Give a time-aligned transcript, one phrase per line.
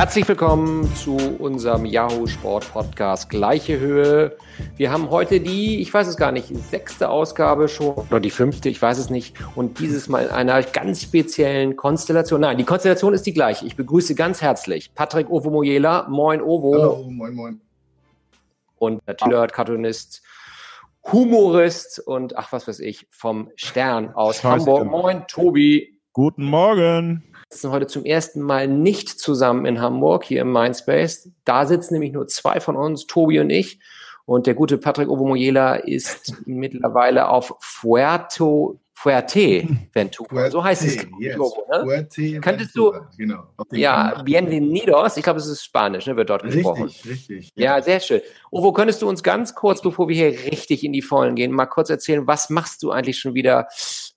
[0.00, 4.34] Herzlich willkommen zu unserem Yahoo Sport Podcast Gleiche Höhe.
[4.78, 8.70] Wir haben heute die, ich weiß es gar nicht, sechste Ausgabe schon oder die fünfte,
[8.70, 9.36] ich weiß es nicht.
[9.56, 12.40] Und dieses Mal in einer ganz speziellen Konstellation.
[12.40, 13.66] Nein, die Konstellation ist die gleiche.
[13.66, 16.08] Ich begrüße ganz herzlich Patrick Ovo Mojela.
[16.08, 16.72] Moin Ovo.
[16.72, 17.60] Hallo, moin moin.
[18.76, 20.22] Und natürlich Cartoonist,
[21.12, 24.86] Humorist und ach was weiß ich, vom Stern aus Hamburg.
[24.86, 25.98] Moin Tobi.
[26.14, 31.30] Guten Morgen sitzen heute zum ersten Mal nicht zusammen in Hamburg, hier im Mindspace.
[31.44, 33.80] Da sitzen nämlich nur zwei von uns, Tobi und ich.
[34.24, 40.48] Und der gute Patrick Ovomoyela ist mittlerweile auf Fuerto, Fuerteventura.
[40.50, 41.06] So heißt es.
[41.18, 41.36] Yes.
[41.36, 41.80] Logo, ne?
[41.80, 43.42] Fuerte Könntest du, genau,
[43.72, 46.84] ja, Bienvenidos, ich glaube, es ist Spanisch, ne, wird dort richtig, gesprochen.
[46.84, 47.50] Richtig, richtig.
[47.56, 47.76] Ja.
[47.76, 48.20] ja, sehr schön.
[48.52, 51.66] Ovo, könntest du uns ganz kurz, bevor wir hier richtig in die Vollen gehen, mal
[51.66, 53.66] kurz erzählen, was machst du eigentlich schon wieder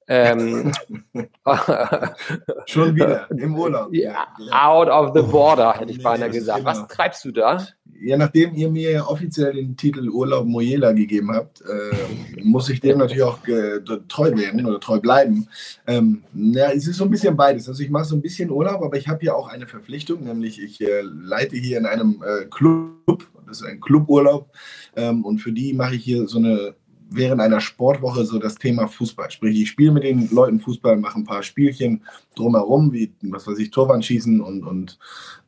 [0.08, 0.72] ähm,
[2.66, 3.94] Schon wieder im Urlaub.
[3.94, 6.60] Ja, out of the border, hätte ich nee, beinahe gesagt.
[6.60, 6.70] Genau.
[6.70, 7.66] Was treibst du da?
[8.02, 12.98] Ja, nachdem ihr mir offiziell den Titel Urlaub Mojela gegeben habt, äh, muss ich dem
[12.98, 13.80] natürlich auch äh,
[14.10, 15.48] treu werden oder treu bleiben.
[15.88, 17.70] Ähm, ja, es ist so ein bisschen beides.
[17.70, 20.62] Also ich mache so ein bisschen Urlaub, aber ich habe ja auch eine Verpflichtung, nämlich
[20.62, 23.28] ich äh, leite hier in einem äh, Club.
[23.48, 24.50] Das ist ein Cluburlaub.
[24.96, 26.76] Ähm, und für die mache ich hier so eine
[27.16, 29.32] während einer Sportwoche so das Thema Fußball.
[29.32, 32.02] Sprich, ich spiele mit den Leuten Fußball, mache ein paar Spielchen
[32.36, 34.98] drumherum, wie, was weiß ich, Torwandschießen und, und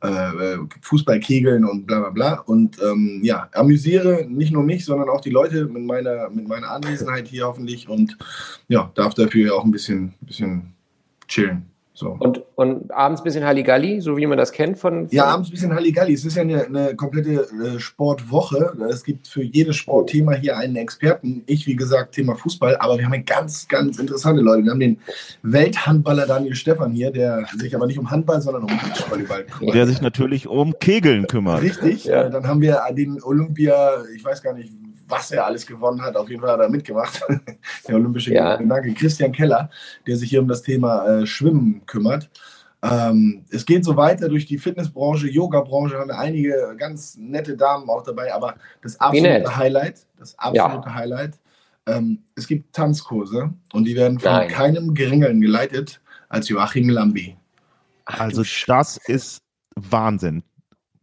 [0.00, 2.34] äh, Fußballkegeln und bla bla bla.
[2.40, 6.70] Und ähm, ja, amüsiere nicht nur mich, sondern auch die Leute mit meiner, mit meiner
[6.70, 8.16] Anwesenheit hier hoffentlich und
[8.68, 10.74] ja, darf dafür auch ein bisschen, bisschen
[11.28, 11.75] chillen.
[11.96, 12.14] So.
[12.20, 15.06] Und, und abends ein bisschen Halligalli, so wie man das kennt von.
[15.06, 16.12] von ja, abends ein bisschen Halligalli.
[16.12, 18.76] Es ist ja eine, eine komplette äh, Sportwoche.
[18.90, 21.42] Es gibt für jedes Sportthema hier einen Experten.
[21.46, 22.76] Ich, wie gesagt, Thema Fußball.
[22.80, 24.64] Aber wir haben ganz, ganz interessante Leute.
[24.64, 24.98] Wir haben den
[25.42, 29.74] Welthandballer Daniel Stefan hier, der sich aber nicht um Handball, sondern um Beachvolleyball kümmert.
[29.74, 31.62] Der sich natürlich um Kegeln kümmert.
[31.62, 32.04] Richtig.
[32.04, 32.28] Ja.
[32.28, 34.70] Dann haben wir den Olympia, ich weiß gar nicht,
[35.08, 36.16] was er alles gewonnen hat.
[36.16, 37.20] Auf jeden Fall hat er mitgemacht.
[37.88, 38.56] der olympische ja.
[38.56, 38.92] Gedanke.
[38.94, 39.70] Christian Keller,
[40.06, 42.30] der sich hier um das Thema äh, Schwimmen kümmert.
[42.82, 47.88] Ähm, es geht so weiter durch die Fitnessbranche, Yoga-Branche haben wir einige ganz nette Damen
[47.88, 50.94] auch dabei, aber das absolute Highlight, das absolute ja.
[50.94, 51.38] Highlight,
[51.86, 54.48] ähm, es gibt Tanzkurse und die werden von Nein.
[54.48, 57.36] keinem Geringeren geleitet als Joachim Lambi.
[58.04, 59.38] Also das ist
[59.74, 60.42] Wahnsinn.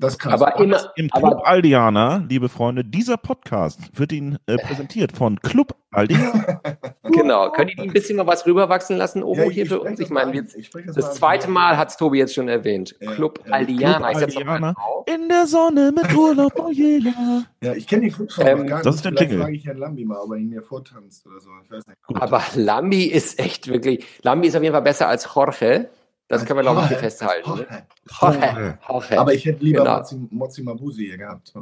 [0.04, 4.58] Das kann aber immer im Club aber, Aldiana, liebe Freunde, dieser Podcast wird Ihnen äh,
[4.58, 6.62] präsentiert von Club Aldiana.
[7.04, 10.02] genau, können die ein bisschen mal was rüberwachsen lassen, Ovo ja, hier für uns?
[10.02, 12.98] Ich meine, jetzt, das, das zweite Mal hat es Tobi jetzt schon erwähnt.
[13.00, 14.12] Ja, Club ja, Aldiana.
[14.12, 14.76] Club Aldiana.
[15.06, 17.46] In der Sonne mit Urlaub, oh yeah.
[17.62, 18.86] Ja, ich kenne die Clubs ähm, gar nicht.
[18.86, 19.40] Das ist der Jingle.
[19.40, 21.50] frage ich Herrn Lambi mal, ob er ihn mir vortanzt oder so.
[21.64, 21.98] Ich weiß nicht.
[22.22, 25.90] Aber Lambi ist echt wirklich, Lambi ist auf jeden Fall besser als Jorge.
[26.28, 27.56] Das können wir, glaube ich, hier festhalten.
[27.56, 27.86] Ne?
[28.22, 28.78] Jorge.
[28.88, 29.20] Jorge.
[29.20, 30.28] Aber ich hätte lieber genau.
[30.32, 31.54] Mozzi Mabusi hier gehabt.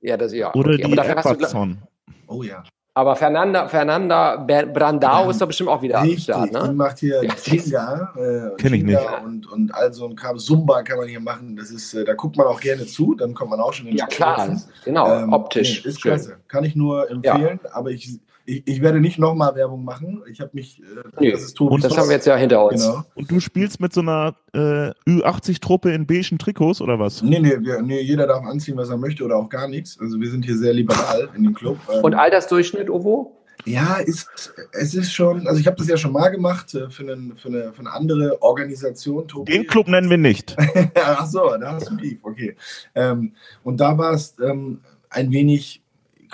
[0.00, 0.52] Ja, das ja.
[0.54, 0.82] Oder okay.
[0.84, 1.78] die Edwardson.
[2.26, 2.62] Oh ja.
[2.96, 6.68] Aber Fernanda, Fernanda Brandau ja, ist doch bestimmt auch wieder richtig, am Start, ne?
[6.70, 9.00] Die macht hier ja, Kinga, äh, Kenn ich nicht.
[9.24, 10.38] Und, und all so ein Kram.
[10.38, 11.56] Zumba kann man hier machen.
[11.56, 13.96] Das ist, äh, da guckt man auch gerne zu, dann kommt man auch schon in
[13.96, 15.82] Ja, klar, genau, ähm, optisch.
[15.82, 16.12] Nee, ist schön.
[16.12, 16.36] klasse.
[16.46, 17.70] Kann ich nur empfehlen, ja.
[17.72, 20.22] aber ich ich, ich werde nicht nochmal Werbung machen.
[20.30, 20.80] Ich habe mich.
[20.80, 20.84] Äh,
[21.20, 22.84] nee, das ist Und das haben wir jetzt ja hinter uns.
[22.84, 23.04] Genau.
[23.14, 27.22] Und du spielst mit so einer äh, Ü80-Truppe in beigen Trikots oder was?
[27.22, 29.98] Nee, nee, wir, nee, jeder darf anziehen, was er möchte oder auch gar nichts.
[30.00, 31.78] Also wir sind hier sehr liberal in dem Club.
[31.92, 33.40] Ähm, Und Altersdurchschnitt, Ovo?
[33.66, 37.02] Ja, ist, es ist schon, also ich habe das ja schon mal gemacht äh, für,
[37.02, 39.26] einen, für, eine, für eine andere Organisation.
[39.26, 39.52] Tobi.
[39.52, 40.54] Den Club nennen wir nicht.
[40.94, 42.56] Ach so, da hast du Beef, okay.
[42.94, 45.83] Ähm, und da war es ähm, ein wenig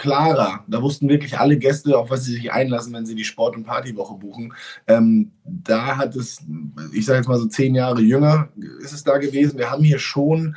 [0.01, 0.65] klarer.
[0.67, 3.65] Da wussten wirklich alle Gäste, auf was sie sich einlassen, wenn sie die Sport- und
[3.65, 4.55] Partywoche buchen.
[4.87, 6.39] Ähm, da hat es,
[6.93, 8.49] ich sage jetzt mal so zehn Jahre jünger,
[8.81, 9.59] ist es da gewesen.
[9.59, 10.57] Wir haben hier schon,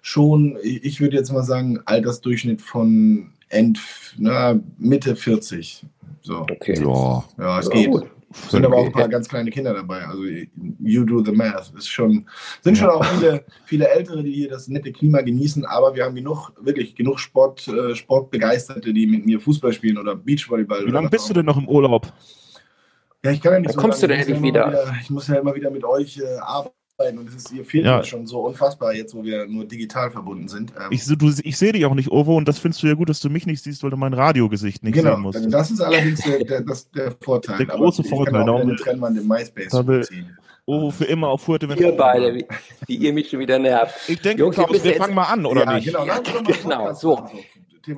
[0.00, 3.80] schon, ich würde jetzt mal sagen, Altersdurchschnitt von End,
[4.16, 5.84] na, Mitte 40.
[6.22, 6.42] So.
[6.42, 6.80] Okay.
[6.80, 7.90] Ja, ja es geht.
[7.90, 8.10] Gut.
[8.48, 10.04] Sind aber auch ein paar ganz kleine Kinder dabei.
[10.06, 10.24] Also
[10.80, 11.72] you do the math.
[11.76, 12.26] Ist schon,
[12.62, 16.14] sind schon auch viele, viele Ältere, die hier das nette Klima genießen, aber wir haben
[16.14, 20.86] genug, wirklich genug Sport, äh, Sportbegeisterte, die mit mir Fußball spielen oder Beachvolleyball.
[20.86, 22.12] Wie lange bist du denn noch im Urlaub?
[23.24, 24.14] Ja, ich kann ja nicht da so kommst lange.
[24.14, 24.68] du denn endlich wieder?
[24.68, 24.96] wieder?
[25.00, 27.98] Ich muss ja immer wieder mit euch äh, arbeiten und es ist, ihr fehlt ja.
[27.98, 30.72] mir schon so unfassbar, jetzt wo wir nur digital verbunden sind.
[30.78, 33.08] Ähm ich, du, ich sehe dich auch nicht, Ovo, und das findest du ja gut,
[33.08, 35.38] dass du mich nicht siehst, weil du mein Radiogesicht nicht genau, sehen musst.
[35.38, 37.58] Genau, das ist allerdings der, der, das, der Vorteil.
[37.58, 38.34] Der große Aber Vorteil.
[38.34, 40.38] Ich kann auch eine Trennwand im MySpace ziehen.
[40.66, 41.90] Ovo für immer auf Fuerteventura.
[41.90, 42.46] Ihr beide, wie,
[42.86, 44.08] wie, ihr mich schon wieder nervt.
[44.08, 45.86] Ich denke, Jungs, Klaus, wir fangen mal an, oder ja, nicht?
[45.86, 47.28] Genau, ja, genau so.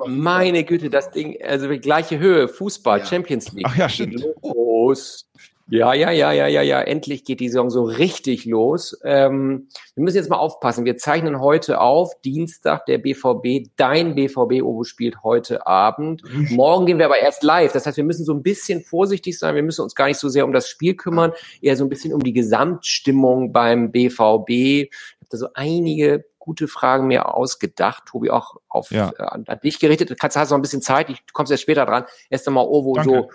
[0.07, 3.07] Meine Güte, das Ding, also gleiche Höhe, Fußball, ja.
[3.07, 3.67] Champions League.
[3.69, 4.25] Ach ja, stimmt.
[4.43, 5.29] Los.
[5.69, 6.81] Ja, ja, ja, ja, ja, ja.
[6.81, 8.97] Endlich geht die Saison so richtig los.
[9.03, 10.85] Ähm, wir müssen jetzt mal aufpassen.
[10.85, 16.23] Wir zeichnen heute auf, Dienstag, der BVB, dein BVB Obo spielt heute Abend.
[16.53, 17.73] Morgen gehen wir aber erst live.
[17.73, 19.57] Das heißt, wir müssen so ein bisschen vorsichtig sein.
[19.57, 22.13] Wir müssen uns gar nicht so sehr um das Spiel kümmern, eher so ein bisschen
[22.15, 24.51] um die Gesamtstimmung beim BVB.
[24.51, 24.91] Ich
[25.21, 28.05] habe da so einige gute Fragen mir ausgedacht.
[28.07, 29.11] Tobi, auch auf Ja.
[29.19, 30.17] äh, an, an dich gerichtet.
[30.21, 31.11] Kannst, hast noch ein bisschen Zeit.
[31.11, 32.05] Ich, du kommst erst später dran.
[32.31, 33.11] Erst einmal Ovo Danke.
[33.11, 33.31] so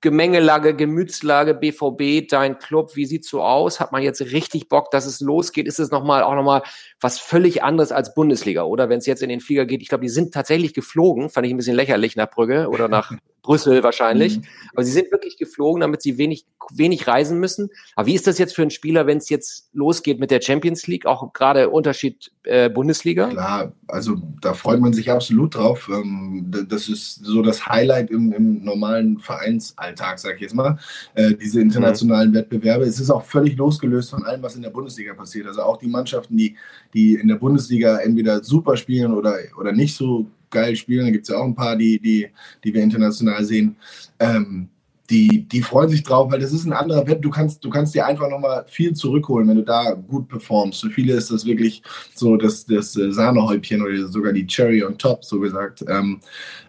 [0.00, 3.80] Gemengelage, Gemütslage, BVB, dein Club, wie sieht's so aus?
[3.80, 5.66] Hat man jetzt richtig Bock, dass es losgeht?
[5.66, 6.62] Ist es nochmal auch nochmal
[7.00, 8.62] was völlig anderes als Bundesliga?
[8.62, 11.46] Oder wenn es jetzt in den Flieger geht, ich glaube, die sind tatsächlich geflogen, fand
[11.46, 13.12] ich ein bisschen lächerlich nach Brügge oder nach
[13.48, 14.36] Brüssel wahrscheinlich.
[14.36, 14.42] Mhm.
[14.74, 17.70] Aber sie sind wirklich geflogen, damit sie wenig, wenig reisen müssen.
[17.96, 20.86] Aber wie ist das jetzt für einen Spieler, wenn es jetzt losgeht mit der Champions
[20.86, 21.06] League?
[21.06, 23.28] Auch gerade Unterschied äh, Bundesliga?
[23.28, 25.88] Klar, also da freut man sich absolut drauf.
[25.90, 30.78] Ähm, Das ist so das Highlight im, im normalen Vereinsalltag, sag ich jetzt mal.
[31.14, 32.84] Äh, diese internationalen Wettbewerbe.
[32.84, 35.46] Es ist auch völlig losgelöst von allem, was in der Bundesliga passiert.
[35.46, 36.54] Also auch die Mannschaften, die,
[36.92, 41.24] die in der Bundesliga entweder super spielen oder, oder nicht so geil spielen, da gibt
[41.24, 42.28] es ja auch ein paar, die, die,
[42.64, 43.76] die wir international sehen.
[44.18, 44.68] Ähm,
[45.10, 47.24] die, die freuen sich drauf, weil das ist ein anderer Wett.
[47.24, 50.82] Du kannst, du kannst dir einfach nochmal viel zurückholen, wenn du da gut performst.
[50.82, 51.82] Für viele ist das wirklich
[52.14, 55.82] so das, das äh, Sahnehäubchen oder sogar die Cherry on top, so gesagt.
[55.88, 56.20] Ähm,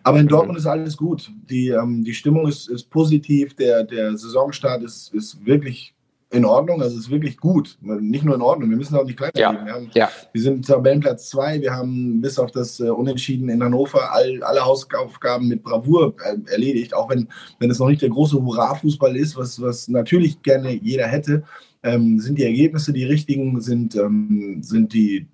[0.04, 1.30] aber in Dortmund ist alles gut.
[1.50, 3.56] Die, ähm, die Stimmung ist, ist positiv.
[3.56, 5.94] Der, der Saisonstart ist, ist wirklich
[6.32, 6.82] in Ordnung.
[6.82, 7.78] Also ist wirklich gut.
[7.82, 8.70] Nicht nur in Ordnung.
[8.70, 9.66] Wir müssen auch nicht kleiner Ja.
[9.66, 10.10] Wir haben Ja.
[10.32, 11.60] wir sind Tabellenplatz zwei.
[11.60, 16.38] Wir haben bis auf das äh, Unentschieden in Hannover all, alle Hausaufgaben mit Bravour äh,
[16.52, 17.28] erledigt, auch wenn,
[17.60, 21.44] wenn es noch nicht der große Hurra-Fußball ist, was, was natürlich gerne jeder hätte.
[21.82, 23.60] Ähm, sind die Ergebnisse die richtigen?
[23.62, 25.28] Sind, ähm, sind die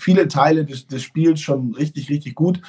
[0.00, 2.60] viele Teile des, des Spiels schon richtig, richtig gut?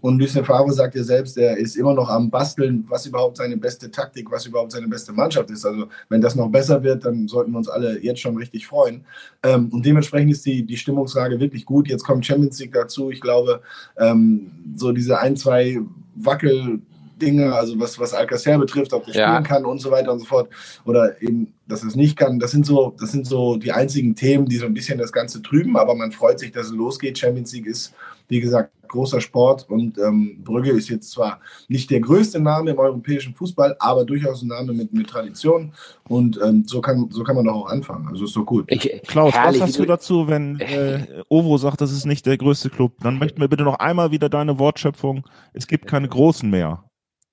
[0.00, 3.56] Und Lucien Favre sagt ja selbst, er ist immer noch am Basteln, was überhaupt seine
[3.56, 5.64] beste Taktik, was überhaupt seine beste Mannschaft ist.
[5.64, 9.04] Also wenn das noch besser wird, dann sollten wir uns alle jetzt schon richtig freuen.
[9.42, 11.88] Ähm, und dementsprechend ist die, die Stimmungslage wirklich gut.
[11.88, 13.10] Jetzt kommt Champions League dazu.
[13.10, 13.62] Ich glaube,
[13.96, 15.78] ähm, so diese ein, zwei
[16.16, 19.28] Wackel-Dinge, also was, was Alcacer betrifft, ob der Ja.
[19.28, 20.48] spielen kann und so weiter und so fort,
[20.84, 24.46] oder eben, dass es nicht kann, das sind, so, das sind so die einzigen Themen,
[24.46, 27.18] die so ein bisschen das Ganze trüben, aber man freut sich, dass es losgeht.
[27.18, 27.94] Champions League ist,
[28.28, 32.78] wie gesagt, großer Sport und ähm, Brügge ist jetzt zwar nicht der größte Name im
[32.78, 35.72] europäischen Fußball, aber durchaus ein Name mit, mit Tradition
[36.08, 38.08] und ähm, so, kann, so kann man doch auch anfangen.
[38.08, 38.64] Also ist doch gut.
[38.68, 42.36] Ich, Klaus, herrlich, was sagst du dazu, wenn äh, Ovo sagt, das ist nicht der
[42.36, 42.94] größte Club?
[43.00, 45.24] Dann möchten wir bitte noch einmal wieder deine Wortschöpfung.
[45.52, 46.84] Es gibt keine großen mehr.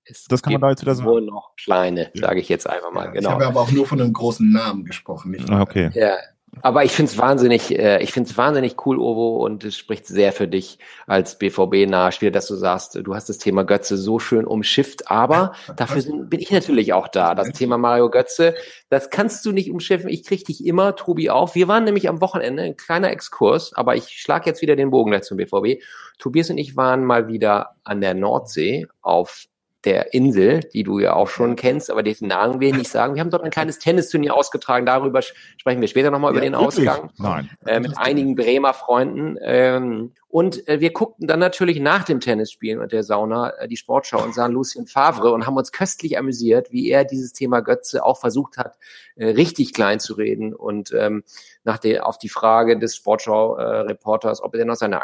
[0.09, 1.09] Es Das kann man da jetzt wieder sagen.
[1.09, 2.27] Nur noch kleine, Ja.
[2.27, 3.07] sage ich jetzt einfach mal.
[3.07, 3.31] Ich Genau.
[3.31, 5.31] habe aber auch nur von einem großen Namen gesprochen.
[5.31, 5.89] Nicht Ah, okay.
[5.94, 6.15] Ja.
[6.62, 10.07] Aber ich finde es wahnsinnig, äh, ich finde es wahnsinnig cool, Ovo, und es spricht
[10.07, 14.18] sehr für dich als BVB-naher Spieler, dass du sagst, du hast das Thema Götze so
[14.18, 17.36] schön umschifft, aber dafür sind, bin ich natürlich auch da.
[17.36, 18.56] Das Thema Mario Götze,
[18.89, 20.10] das kannst du nicht umschiffen.
[20.10, 21.53] Ich krieg dich immer, Tobi auch.
[21.53, 25.12] Wir waren nämlich am Wochenende, ein kleiner Exkurs, aber ich schlag jetzt wieder den Bogen
[25.12, 25.83] gleich zum BVB.
[26.18, 29.44] Tobias und ich waren mal wieder an der Nordsee auf
[29.85, 33.15] der Insel, die du ja auch schon kennst, aber dessen Namen wir nicht sagen.
[33.15, 34.85] Wir haben dort ein kleines Tennisturnier ausgetragen.
[34.85, 36.89] Darüber sprechen wir später nochmal über Ja, den wirklich?
[36.89, 37.50] Ausgang Nein.
[37.65, 39.38] äh, mit einigen Bremer Freunden.
[39.41, 43.77] Ähm, und äh, wir guckten dann natürlich nach dem Tennisspielen und der Sauna äh, die
[43.77, 48.03] Sportschau und sahen Lucien Favre und haben uns köstlich amüsiert, wie er dieses Thema Götze
[48.03, 48.77] auch versucht hat,
[49.15, 50.53] äh, richtig klein zu reden.
[50.53, 51.24] Und ähm,
[51.63, 55.01] nach der, auf die Frage des Sportschau-Reporters, ob er denn noch seine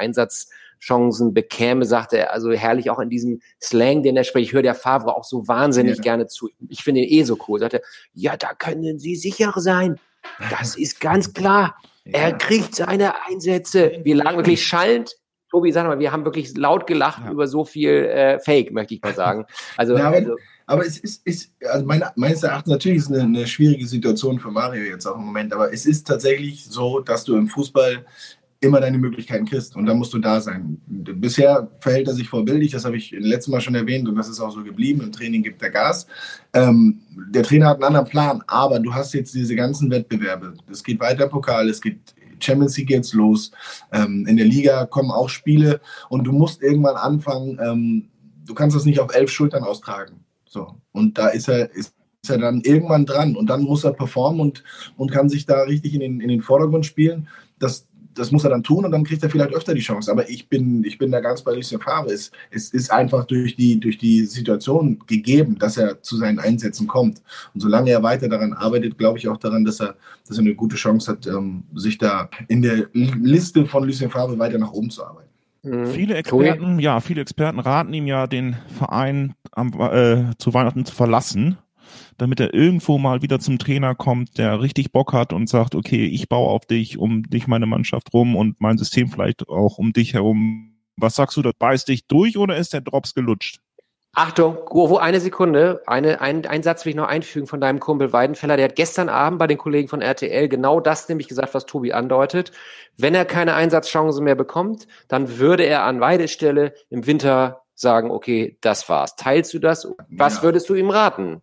[0.83, 4.49] Einsatzchancen bekäme, sagte er, also herrlich auch in diesem Slang, den er spricht.
[4.49, 6.03] Ich höre der Favre auch so wahnsinnig Ja.
[6.03, 6.49] gerne zu.
[6.69, 7.59] Ich finde ihn eh so cool.
[7.59, 7.81] Sagte,
[8.13, 9.99] ja, da können Sie sicher sein.
[10.49, 11.75] Das ist ganz klar.
[12.05, 12.35] Er Ja.
[12.37, 13.99] kriegt seine Einsätze.
[14.03, 15.15] Wir lagen wirklich schallend.
[15.49, 17.31] Tobi, sag mal, wir haben wirklich laut gelacht Ja.
[17.31, 19.45] über so viel äh, Fake, möchte ich mal sagen.
[19.77, 20.35] Also, Ja, aber- also
[20.65, 24.39] Aber es ist, ist also meine, meines Erachtens natürlich ist es eine, eine schwierige Situation
[24.39, 28.05] für Mario jetzt auch im Moment, aber es ist tatsächlich so, dass du im Fußball
[28.63, 30.81] immer deine Möglichkeiten kriegst und da musst du da sein.
[30.87, 34.39] Bisher verhält er sich vorbildlich, das habe ich letztes Mal schon erwähnt und das ist
[34.39, 35.01] auch so geblieben.
[35.01, 36.07] Im Training gibt er Gas.
[36.53, 40.53] Ähm, der Trainer hat einen anderen Plan, aber du hast jetzt diese ganzen Wettbewerbe.
[40.71, 41.99] Es geht weiter Pokal, es geht
[42.39, 43.51] Champions League geht's los.
[43.91, 47.59] Ähm, in der Liga kommen auch Spiele und du musst irgendwann anfangen.
[47.61, 48.09] Ähm,
[48.45, 50.23] du kannst das nicht auf elf Schultern austragen.
[50.45, 51.93] So und da ist er ist
[52.23, 54.63] ist er dann irgendwann dran und dann muss er performen und,
[54.95, 57.27] und kann sich da richtig in den, in den Vordergrund spielen.
[57.59, 60.11] Das, das muss er dann tun und dann kriegt er vielleicht öfter die Chance.
[60.11, 62.11] Aber ich bin, ich bin da ganz bei Lucien Favre.
[62.11, 66.87] Es, es ist einfach durch die, durch die Situation gegeben, dass er zu seinen Einsätzen
[66.87, 67.21] kommt.
[67.53, 69.95] Und solange er weiter daran arbeitet, glaube ich auch daran, dass er,
[70.27, 74.37] dass er eine gute Chance hat, ähm, sich da in der Liste von Lucien Favre
[74.39, 75.29] weiter nach oben zu arbeiten.
[75.63, 75.85] mh.
[75.87, 76.15] Viele?
[76.15, 81.57] Experten, ja, viele Experten raten ihm ja, den Verein am, äh, zu Weihnachten zu verlassen.
[82.17, 86.05] Damit er irgendwo mal wieder zum Trainer kommt, der richtig Bock hat und sagt, okay,
[86.05, 89.93] ich baue auf dich, um dich, meine Mannschaft rum und mein System vielleicht auch um
[89.93, 90.75] dich herum.
[90.95, 93.59] Was sagst du, das beißt dich durch oder ist der Drops gelutscht?
[94.15, 95.81] Achtung, Guovo, eine Sekunde.
[95.87, 98.57] Eine, ein, ein Satz will ich noch einfügen von deinem Kumpel Weidenfeller.
[98.57, 101.93] Der hat gestern Abend bei den Kollegen von RTL genau das nämlich gesagt, was Tobi
[101.93, 102.51] andeutet.
[102.95, 108.57] Wenn er keine Einsatzchance mehr bekommt, dann würde er an Weidestelle im Winter sagen, okay,
[108.61, 109.15] das war's.
[109.15, 109.87] Teilst du das?
[110.09, 110.43] Was ja.
[110.43, 111.41] würdest du ihm raten?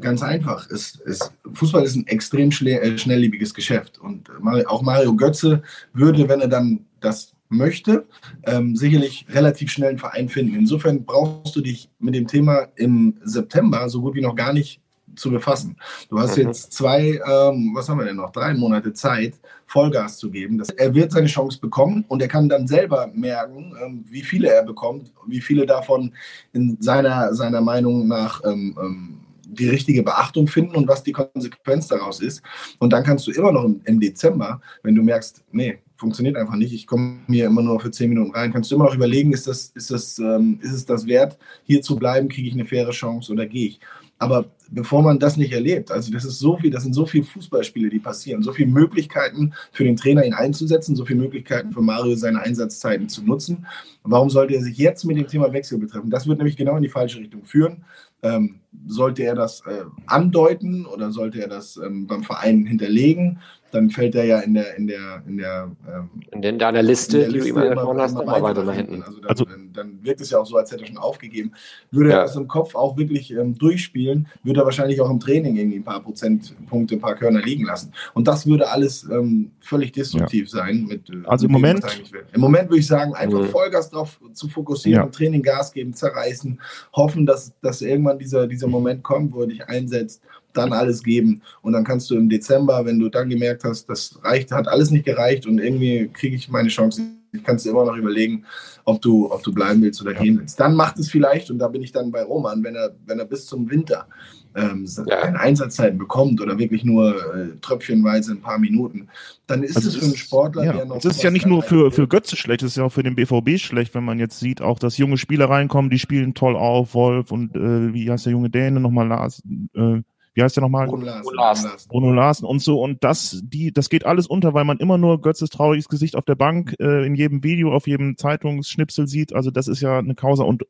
[0.00, 0.68] Ganz einfach.
[0.70, 3.98] Es, es, Fußball ist ein extrem äh, schnelllebiges Geschäft.
[3.98, 4.30] Und
[4.66, 8.06] auch Mario Götze würde, wenn er dann das möchte,
[8.44, 10.54] ähm, sicherlich relativ schnell einen Verein finden.
[10.54, 14.80] Insofern brauchst du dich mit dem Thema im September so gut wie noch gar nicht
[15.16, 15.76] zu befassen.
[16.08, 16.44] Du hast mhm.
[16.44, 19.34] jetzt zwei, ähm, was haben wir denn noch, drei Monate Zeit,
[19.66, 20.58] Vollgas zu geben.
[20.58, 24.48] Das, er wird seine Chance bekommen und er kann dann selber merken, ähm, wie viele
[24.48, 26.12] er bekommt, wie viele davon
[26.52, 29.19] in seiner, seiner Meinung nach ähm, ähm
[29.60, 32.42] die richtige Beachtung finden und was die Konsequenz daraus ist.
[32.78, 36.72] Und dann kannst du immer noch im, Dezember, wenn du merkst, nee, funktioniert einfach nicht,
[36.72, 39.46] ich komme hier immer nur für zehn Minuten rein, kannst du immer noch überlegen, ist,
[39.46, 42.90] das, ist, das, ähm, ist es das wert, hier zu bleiben, kriege ich eine faire
[42.90, 43.80] Chance oder gehe ich.
[44.20, 47.24] Aber bevor man das nicht erlebt, also das ist so viel, das sind so viele
[47.24, 51.80] Fußballspiele, die passieren, so viele Möglichkeiten für den Trainer, ihn einzusetzen, so viele Möglichkeiten für
[51.80, 53.66] Mario, seine Einsatzzeiten zu nutzen.
[54.02, 56.10] Warum sollte er sich jetzt mit dem Thema Wechsel betreffen?
[56.10, 57.82] Das wird nämlich genau in die falsche Richtung führen.
[58.22, 63.40] Ähm, sollte er das äh, andeuten oder sollte er das ähm, beim Verein hinterlegen,
[63.72, 67.18] dann fällt er ja in der in der in der ähm, in, den, deiner Liste,
[67.18, 69.02] in der Liste die du immer, immer, hast, immer weiter, weiter nach hinten.
[69.02, 71.52] Also, dann, also dann, dann, wirkt es ja auch so, als hätte er schon aufgegeben.
[71.90, 72.16] Würde ja.
[72.16, 75.78] er das im Kopf auch wirklich ähm, durchspielen, würde er wahrscheinlich auch im Training irgendwie
[75.78, 77.92] ein paar Prozentpunkte, ein paar Körner liegen lassen.
[78.14, 80.60] Und das würde alles ähm, völlig destruktiv ja.
[80.60, 80.86] sein.
[80.86, 81.84] Mit, äh, also im Moment,
[82.32, 83.48] im Moment würde ich sagen, einfach mhm.
[83.48, 85.10] Vollgas darauf zu fokussieren, ja.
[85.10, 86.60] Training Gas geben, zerreißen,
[86.94, 90.22] hoffen, dass, dass irgendwann dieser, dieser Moment kommt, wo er dich einsetzt
[90.52, 91.42] dann alles geben.
[91.62, 94.90] Und dann kannst du im Dezember, wenn du dann gemerkt hast, das reicht, hat alles
[94.90, 97.02] nicht gereicht und irgendwie kriege ich meine Chance,
[97.44, 98.44] kannst du immer noch überlegen,
[98.84, 100.58] ob du, ob du bleiben willst oder gehen willst.
[100.58, 103.24] Dann macht es vielleicht, und da bin ich dann bei Roman, wenn er, wenn er
[103.24, 104.06] bis zum Winter
[104.54, 105.16] ähm, ja.
[105.16, 109.08] keine Einsatzzeiten bekommt oder wirklich nur äh, tröpfchenweise ein paar Minuten,
[109.46, 110.96] dann ist also es für einen Sportler, ja, der noch.
[110.96, 113.14] Es ist ja nicht nur für, für Götze schlecht, es ist ja auch für den
[113.14, 116.94] BVB schlecht, wenn man jetzt sieht, auch dass junge Spieler reinkommen, die spielen toll auf,
[116.94, 119.42] Wolf und äh, wie heißt der junge Däne nochmal, Lars,
[119.74, 120.02] äh,
[120.34, 120.86] wie heißt der nochmal?
[120.86, 121.70] Bruno Larsen.
[121.88, 122.80] Bruno Larsen und so.
[122.80, 126.24] Und das, die, das geht alles unter, weil man immer nur Götzes trauriges Gesicht auf
[126.24, 129.32] der Bank äh, in jedem Video, auf jedem Zeitungsschnipsel sieht.
[129.32, 130.44] Also das ist ja eine Causa.
[130.44, 130.64] Und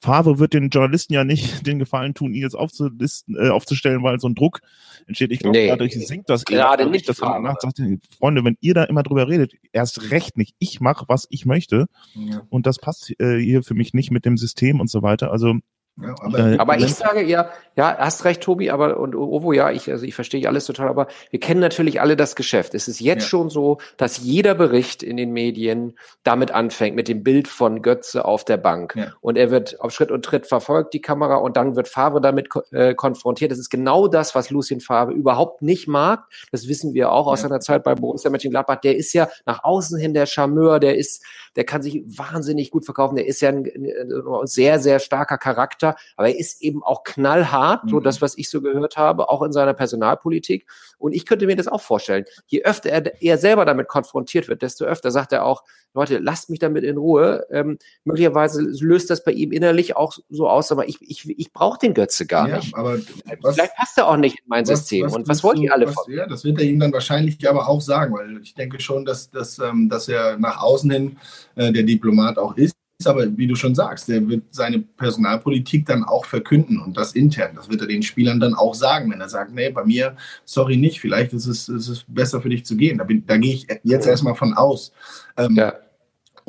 [0.00, 4.18] Favre wird den Journalisten ja nicht den Gefallen tun, ihn jetzt aufzulisten, äh, aufzustellen, weil
[4.18, 4.60] so ein Druck
[5.06, 5.30] entsteht.
[5.30, 7.08] Ich glaube, nee, dadurch sinkt das gerade nicht.
[7.08, 7.82] Das sagt,
[8.18, 10.54] Freunde, wenn ihr da immer drüber redet, erst recht nicht.
[10.58, 11.86] Ich mache, was ich möchte.
[12.14, 12.42] Ja.
[12.48, 15.30] Und das passt äh, hier für mich nicht mit dem System und so weiter.
[15.30, 15.56] Also
[16.00, 19.70] ja, aber, äh, aber ich sage ja, ja, hast recht, Tobi, aber und Ovo, ja,
[19.70, 22.74] ich, also ich verstehe alles total, aber wir kennen natürlich alle das Geschäft.
[22.74, 23.28] Es ist jetzt ja.
[23.28, 28.24] schon so, dass jeder Bericht in den Medien damit anfängt, mit dem Bild von Götze
[28.24, 28.94] auf der Bank.
[28.96, 29.12] Ja.
[29.20, 32.48] Und er wird auf Schritt und Tritt verfolgt, die Kamera, und dann wird Favre damit
[32.70, 33.52] äh, konfrontiert.
[33.52, 36.24] Das ist genau das, was Lucien Favre überhaupt nicht mag.
[36.52, 37.48] Das wissen wir auch aus ja.
[37.48, 38.76] seiner Zeit bei Borussia Mönchengladbach.
[38.76, 41.22] Der ist ja nach außen hin der Charmeur, der ist,
[41.56, 45.96] der kann sich wahnsinnig gut verkaufen, der ist ja ein, ein sehr, sehr starker Charakter,
[46.16, 47.88] aber er ist eben auch knallhart, mhm.
[47.88, 50.66] so das, was ich so gehört habe, auch in seiner Personalpolitik.
[50.98, 52.24] Und ich könnte mir das auch vorstellen.
[52.46, 55.62] Je öfter er, er selber damit konfrontiert wird, desto öfter sagt er auch,
[55.94, 57.46] Leute, lasst mich damit in Ruhe.
[57.50, 61.78] Ähm, möglicherweise löst das bei ihm innerlich auch so aus, aber ich, ich, ich brauche
[61.78, 62.74] den Götze gar ja, nicht.
[62.74, 62.98] Aber
[63.40, 65.06] was, Vielleicht passt er auch nicht in mein was, System.
[65.06, 66.10] Was, Und was wollt ihr alle von?
[66.10, 69.30] Ja, das wird er ihm dann wahrscheinlich aber auch sagen, weil ich denke schon, dass,
[69.30, 71.18] dass, ähm, dass er nach außen hin
[71.54, 72.74] äh, der Diplomat auch ist
[73.06, 77.52] aber wie du schon sagst, der wird seine Personalpolitik dann auch verkünden und das intern.
[77.56, 80.76] Das wird er den Spielern dann auch sagen, wenn er sagt, nee, bei mir, sorry
[80.76, 82.98] nicht, vielleicht ist es, ist es besser für dich zu gehen.
[82.98, 84.92] Da, bin, da gehe ich jetzt erstmal von aus.
[85.36, 85.74] Ähm, ja.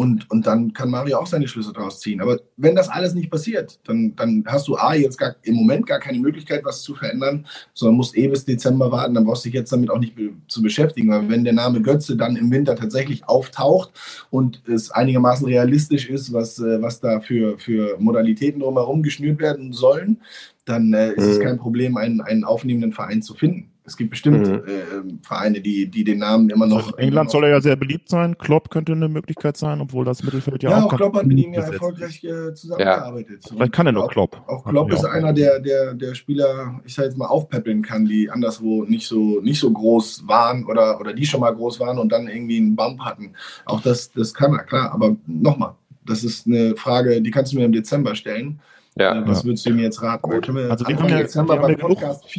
[0.03, 2.19] Und, und dann kann Mario auch seine Schlüsse daraus ziehen.
[2.19, 5.87] Aber wenn das alles nicht passiert, dann, dann hast du A, jetzt gar, im Moment
[5.87, 9.13] gar keine Möglichkeit, was zu verändern, sondern musst eh bis Dezember warten.
[9.13, 11.09] Dann brauchst du dich jetzt damit auch nicht be zu beschäftigen.
[11.09, 13.91] Weil wenn der Name Götze dann im Winter tatsächlich auftaucht
[14.29, 19.71] und es einigermaßen realistisch ist, was, äh, was da für, für Modalitäten drumherum geschnürt werden
[19.71, 20.19] sollen,
[20.65, 21.31] dann äh, ist mhm.
[21.31, 23.72] es kein Problem, einen, einen aufnehmenden Verein zu finden.
[23.85, 24.53] Es gibt bestimmt mhm.
[24.65, 26.85] äh, Vereine, die, die den Namen immer noch.
[26.85, 28.37] Also England soll er ja sehr beliebt sein.
[28.37, 30.91] Klopp könnte eine Möglichkeit sein, obwohl das Mittelfeld ja, ja auch.
[30.91, 33.41] Ja, Klopp hat mit ihm ja erfolgreich äh, zusammengearbeitet.
[33.43, 33.51] Ja.
[33.55, 34.41] Vielleicht kann er nur Klopp.
[34.47, 38.29] Auch, Klopp ist einer, der, der, der Spieler, ich sag jetzt mal, aufpäppeln kann, die
[38.29, 42.09] anderswo nicht so, nicht so groß waren oder, oder die schon mal groß waren und
[42.11, 43.33] dann irgendwie einen Bump hatten.
[43.65, 44.93] Auch das, das kann er, klar.
[44.93, 45.75] Aber nochmal,
[46.05, 48.61] das ist eine Frage, die kannst du mir im Dezember stellen.
[48.95, 49.15] Ja.
[49.15, 50.29] Äh, was würdest du mir jetzt raten?
[50.29, 52.29] Wir, also wir haben ja, wir beim Podcast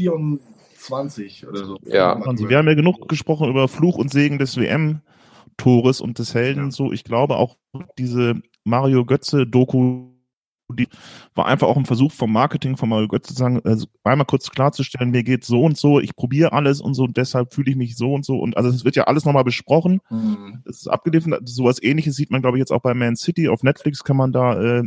[0.87, 1.79] 24 oder so.
[1.85, 2.14] Ja.
[2.21, 6.67] Also wir haben ja genug gesprochen über Fluch und Segen des WM-Tores und des Helden.
[6.67, 6.71] Ja.
[6.71, 7.57] So, ich glaube auch
[7.99, 10.14] diese Mario Götze-Doku
[10.73, 10.88] die
[11.35, 14.50] war einfach auch ein Versuch vom Marketing von Mario Götze zu sagen, also einmal kurz
[14.50, 17.76] klarzustellen, mir geht so und so, ich probiere alles und so und deshalb fühle ich
[17.76, 20.00] mich so und so und also es wird ja alles nochmal besprochen.
[20.11, 20.62] Mhm.
[20.64, 23.62] Das ist abgeliefert, sowas ähnliches sieht man glaube ich jetzt auch bei Man City auf
[23.62, 24.85] Netflix kann man da äh,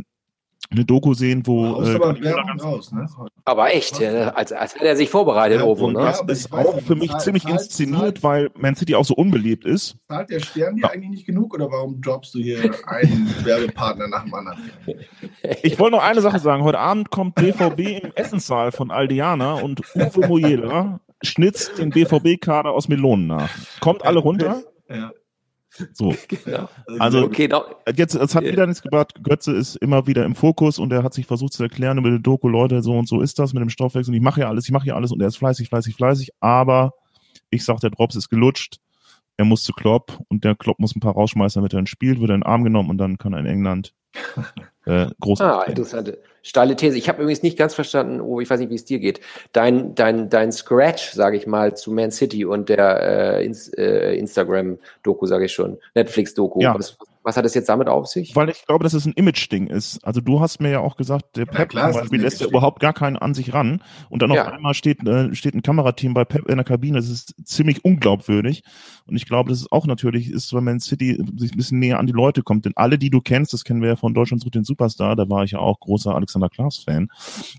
[0.70, 1.82] eine Doku sehen, wo.
[1.82, 2.14] Äh, aber,
[2.62, 3.06] raus, ne?
[3.44, 6.00] aber echt, ja, als, als hätte er sich vorbereitet, ja, Ovo, ne?
[6.00, 9.64] Das ist auch für mich ziemlich zahlt, inszeniert, zahlt, weil Man City auch so unbeliebt
[9.64, 9.96] ist.
[10.08, 10.90] Zahlt der Stern dir ja.
[10.90, 14.70] eigentlich nicht genug oder warum droppst du hier einen Werbepartner nach dem anderen?
[15.62, 16.62] Ich wollte noch eine Sache sagen.
[16.62, 22.88] Heute Abend kommt BVB im Essenssaal von Aldiana und Uwe Mojela schnitzt den BVB-Kader aus
[22.88, 23.50] Melonen nach.
[23.80, 24.62] Kommt alle runter.
[24.88, 25.12] Ja.
[25.92, 26.14] So.
[26.44, 26.68] Genau.
[26.98, 27.48] Also okay,
[27.94, 29.14] jetzt es hat wieder nichts gebracht.
[29.22, 32.22] Götze ist immer wieder im Fokus und er hat sich versucht zu erklären über die
[32.22, 34.12] Doku, Leute, so und so ist das mit dem Stoffwechsel.
[34.12, 36.30] Und ich mache ja alles, ich mache ja alles und er ist fleißig, fleißig, fleißig.
[36.40, 36.94] Aber
[37.50, 38.78] ich sag, der Drops ist gelutscht.
[39.36, 42.20] Er muss zu Klopp und der Klopp muss ein paar rausschmeißen, damit er ein Spiel,
[42.20, 43.94] wird er in den Arm genommen und dann kann er in England
[44.86, 45.06] äh.
[45.38, 46.18] Ah, interessante.
[46.42, 46.96] Steile These.
[46.96, 49.20] Ich habe übrigens nicht ganz verstanden, oh, ich weiß nicht, wie es dir geht.
[49.52, 54.14] Dein, dein, dein Scratch, sage ich mal, zu Man City und der äh, Ins, äh,
[54.16, 56.62] Instagram-Doku, sage ich schon, Netflix-Doku.
[56.62, 56.74] Ja.
[56.74, 58.34] Was, was hat es jetzt damit auf sich?
[58.34, 60.02] Weil ich glaube, dass es ein Image-Ding ist.
[60.02, 62.46] Also du hast mir ja auch gesagt, der Pep ja, klar, zum Beispiel lässt ja
[62.46, 63.82] überhaupt gar keinen an sich ran.
[64.08, 64.46] Und dann ja.
[64.46, 66.96] auf einmal steht, äh, steht ein Kamerateam bei Pep in der Kabine.
[66.96, 68.62] Das ist ziemlich unglaubwürdig.
[69.06, 71.98] Und ich glaube, dass es auch natürlich ist, wenn Man City sich ein bisschen näher
[71.98, 72.64] an die Leute kommt.
[72.64, 75.28] Denn alle, die du kennst, das kennen wir ja von Deutschland zu den Superstar, da
[75.28, 77.08] war ich ja auch großer Alexander Klaas-Fan.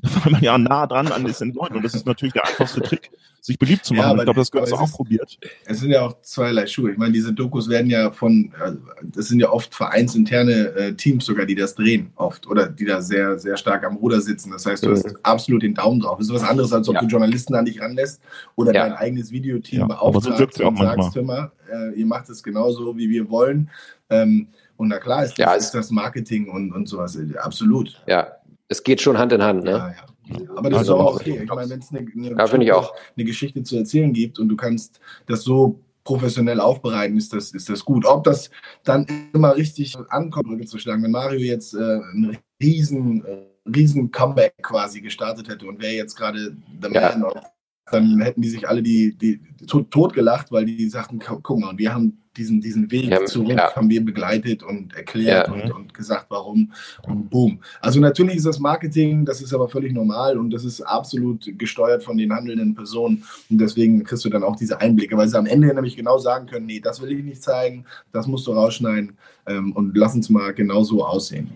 [0.02, 1.76] Da war man ja nah dran an den Leuten.
[1.76, 4.12] Und das ist natürlich der einfachste Trick, sich beliebt zu machen.
[4.12, 5.38] Ja, ich glaube, das gehört auch probiert.
[5.66, 6.92] Es sind ja auch zweierlei Schuhe.
[6.92, 11.26] Ich meine, diese Dokus werden ja von, also, das sind ja oft vereinsinterne äh, Teams
[11.26, 12.48] sogar, die das drehen, oft.
[12.48, 14.52] Oder die da sehr, sehr stark am Ruder sitzen.
[14.52, 14.94] Das heißt, du mhm.
[14.94, 16.18] hast absolut den Daumen drauf.
[16.18, 17.02] Das ist was anderes, als ob ja.
[17.02, 18.22] du Journalisten an dich ranlässt
[18.56, 18.88] oder ja.
[18.88, 22.98] dein eigenes Videoteam ja, beauftragst so und sagst, hör mal, äh, ihr macht es genauso,
[22.98, 23.70] wie wir wollen.
[24.10, 24.48] Ähm,
[24.80, 27.20] und na klar ist das, ja, ist das Marketing und, und sowas.
[27.36, 28.02] Absolut.
[28.08, 28.32] Ja,
[28.70, 29.72] es geht schon Hand in Hand, ne?
[29.72, 30.50] Ja, ja.
[30.56, 31.42] Aber das also ist auch okay.
[31.44, 35.02] Ich meine, wenn es eine, eine, ja, eine, Geschichte zu erzählen gibt und du kannst
[35.26, 38.06] das so professionell aufbereiten, ist das, ist das gut.
[38.06, 38.50] Ob das
[38.86, 44.54] dann immer richtig ankommt, zu schlagen, wenn Mario jetzt äh, einen riesen, äh, riesen Comeback
[44.62, 47.18] quasi gestartet hätte und wäre jetzt gerade der ja.
[47.18, 47.34] Man,
[47.92, 51.78] dann hätten die sich alle die, die, die tot gelacht, weil die sagten, guck mal,
[51.78, 53.76] wir haben diesen, diesen Weg ja, zurück ja.
[53.76, 55.54] haben wir begleitet und erklärt ja.
[55.54, 56.72] und, und, gesagt, warum
[57.08, 57.60] und boom.
[57.82, 62.04] Also natürlich ist das Marketing, das ist aber völlig normal und das ist absolut gesteuert
[62.04, 65.46] von den handelnden Personen und deswegen kriegst du dann auch diese Einblicke, weil sie am
[65.46, 69.18] Ende nämlich genau sagen können, nee, das will ich nicht zeigen, das musst du rausschneiden
[69.46, 71.50] ähm, und lass uns mal genau so aussehen.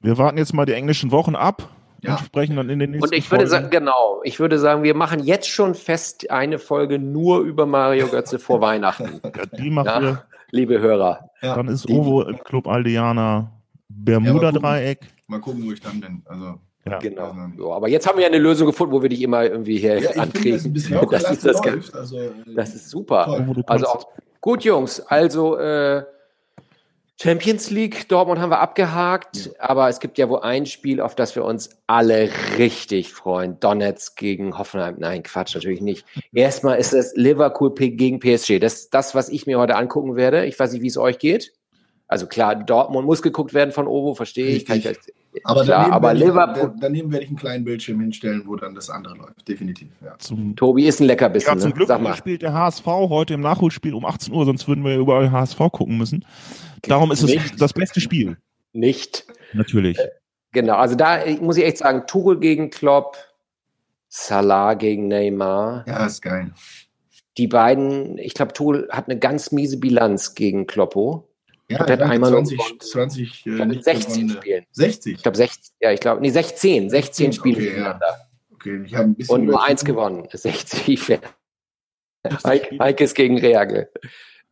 [0.00, 2.12] Wir warten jetzt mal die englischen Wochen ab ja.
[2.12, 4.94] und sprechen dann in den nächsten Und ich würde sagen, genau, ich würde sagen, wir
[4.94, 9.20] machen jetzt schon fest eine Folge nur über Mario Götze vor Weihnachten.
[9.36, 10.22] Ja, die machen ja, wir.
[10.50, 11.30] Liebe Hörer.
[11.42, 13.52] Ja, dann ist Ovo im Club Aldeana
[13.88, 15.00] Bermuda-Dreieck.
[15.26, 16.22] Mal, mal, gucken, wo ich dann bin.
[16.24, 16.54] Also.
[16.88, 16.98] Ja.
[16.98, 17.34] Genau.
[17.56, 19.98] So, aber jetzt haben wir ja eine Lösung gefunden, wo wir dich immer irgendwie hier
[19.98, 20.72] ja, ankriegen.
[20.72, 21.60] Das, das, ist das,
[21.92, 22.16] also,
[22.54, 23.44] das ist super.
[23.66, 24.06] Also auch,
[24.40, 25.00] gut, Jungs.
[25.00, 26.04] Also äh,
[27.18, 29.52] Champions League, Dortmund haben wir abgehakt, ja.
[29.58, 33.58] aber es gibt ja wohl ein Spiel, auf das wir uns alle richtig freuen.
[33.58, 34.96] Donetsk gegen Hoffenheim.
[34.98, 36.04] Nein, Quatsch, natürlich nicht.
[36.34, 38.58] Erstmal ist es Liverpool gegen PSG.
[38.58, 40.44] Das ist das, was ich mir heute angucken werde.
[40.44, 41.54] Ich weiß nicht, wie es euch geht.
[42.06, 44.66] Also klar, Dortmund muss geguckt werden von Ovo, verstehe ich.
[44.66, 44.86] Kann ich
[45.44, 48.74] aber klar, daneben, aber Liverpool, ich, daneben werde ich einen kleinen Bildschirm hinstellen, wo dann
[48.74, 49.46] das andere läuft.
[49.48, 49.88] Definitiv.
[50.04, 50.16] Ja.
[50.18, 51.52] Zum, Tobi ist ein Leckerbissen.
[51.52, 51.74] Ja, zum ne?
[51.74, 52.14] Glück Sag mal.
[52.16, 55.98] spielt der HSV heute im Nachholspiel um 18 Uhr, sonst würden wir überall HSV gucken
[55.98, 56.24] müssen.
[56.82, 58.36] Darum ist es das beste Spiel.
[58.72, 59.26] Nicht.
[59.52, 59.98] Natürlich.
[59.98, 60.08] Äh,
[60.52, 63.16] genau, also da muss ich echt sagen, Tuchel gegen Klopp,
[64.08, 65.84] Salah gegen Neymar.
[65.86, 66.52] Ja, ist geil.
[67.38, 71.25] Die beiden, ich glaube, Tuchel hat eine ganz miese Bilanz gegen Kloppo.
[71.68, 74.66] Ja, der hat einmal 20, 20 äh, 16 Spielen.
[74.70, 75.14] 60?
[75.16, 77.80] Ich glaube 16, ja, ich glaube, nee, 16, 16 Spiele okay.
[77.80, 78.00] Ja.
[78.54, 79.34] Okay, ich ein bisschen.
[79.34, 81.20] Und nur eins gewonnen, 60.
[82.44, 83.88] Heikes gegen Reagel.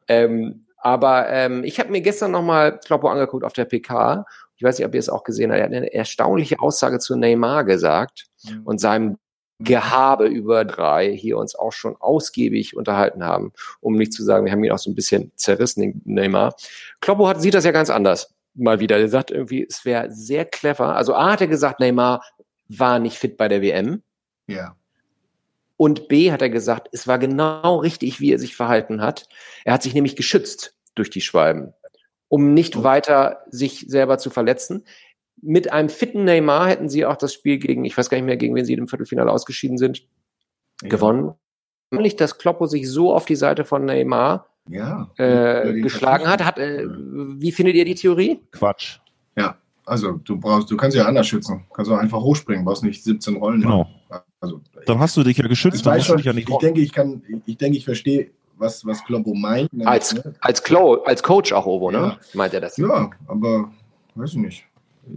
[0.09, 4.27] Ähm, aber ähm, ich habe mir gestern nochmal Kloppo angeguckt auf der PK.
[4.57, 5.61] Ich weiß nicht, ob ihr es auch gesehen habt.
[5.61, 8.63] Er hat eine erstaunliche Aussage zu Neymar gesagt mhm.
[8.65, 9.19] und seinem
[9.61, 14.53] Gehabe über drei hier uns auch schon ausgiebig unterhalten haben, um nicht zu sagen, wir
[14.53, 16.57] haben ihn auch so ein bisschen zerrissen, den Neymar.
[17.01, 18.99] Kloppo hat, sieht das ja ganz anders mal wieder.
[18.99, 20.97] Er sagt irgendwie, es wäre sehr clever.
[20.97, 22.23] Also A hat er gesagt, Neymar
[22.69, 24.03] war nicht fit bei der WM.
[24.47, 24.77] Ja.
[25.77, 29.29] Und B hat er gesagt, es war genau richtig, wie er sich verhalten hat.
[29.65, 31.75] Er hat sich nämlich geschützt durch die Schwalben,
[32.29, 32.85] um nicht oh.
[32.85, 34.85] weiter sich selber zu verletzen
[35.45, 38.37] mit einem fitten Neymar hätten sie auch das Spiel gegen, ich weiß gar nicht mehr,
[38.37, 40.07] gegen wen sie im Viertelfinale ausgeschieden sind,
[40.83, 40.89] ja.
[40.89, 41.35] gewonnen.
[41.91, 46.45] Nicht, dass Kloppo sich so auf die Seite von Neymar ja, äh, geschlagen hat.
[46.45, 48.41] hat äh, wie findet ihr die Theorie?
[48.51, 48.99] Quatsch.
[49.37, 51.65] Ja, also du brauchst, du kannst ja anders schützen.
[51.73, 53.61] Kannst auch einfach hochspringen, brauchst nicht 17 Rollen.
[53.61, 53.89] Genau.
[54.41, 55.87] Also, dann hast du dich ja geschützt.
[55.87, 59.71] Ich, schon, ja ich denke, ich kann, ich denke, ich verstehe, was, was Kloppo meint.
[59.85, 60.35] Als, ne?
[60.41, 61.99] als, Klo, als Coach auch, Ovo, ne?
[61.99, 62.19] Ja.
[62.35, 62.77] Meint er das?
[62.77, 63.71] Ja, aber
[64.15, 64.67] weiß ich nicht.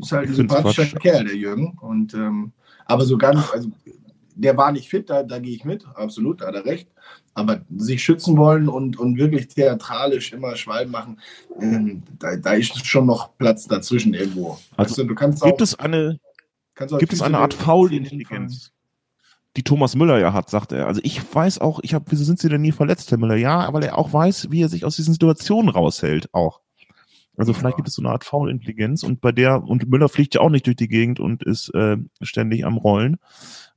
[0.01, 1.77] Ist halt ein sympathischer Kerl, der Jürgen.
[1.79, 2.51] Und ähm,
[2.85, 3.69] aber so ganz, also
[4.35, 6.89] der war nicht fit, da, da gehe ich mit, absolut, da hat er recht.
[7.33, 11.19] Aber sich schützen wollen und, und wirklich theatralisch immer Schwalben machen,
[11.59, 14.57] ähm, da, da ist schon noch Platz dazwischen irgendwo.
[14.75, 16.19] Also, du, du kannst gibt auch, es eine,
[16.99, 18.71] gibt es eine Art Foul-Intelligenz?
[19.57, 20.87] die Thomas Müller ja hat, sagt er.
[20.87, 23.35] Also ich weiß auch, ich habe, wieso sind sie denn nie verletzt, Herr Müller?
[23.35, 26.61] Ja, weil er auch weiß, wie er sich aus diesen Situationen raushält, auch.
[27.37, 30.41] Also vielleicht gibt es so eine Art Foul-Intelligenz und bei der, und Müller fliegt ja
[30.41, 33.17] auch nicht durch die Gegend und ist äh, ständig am Rollen.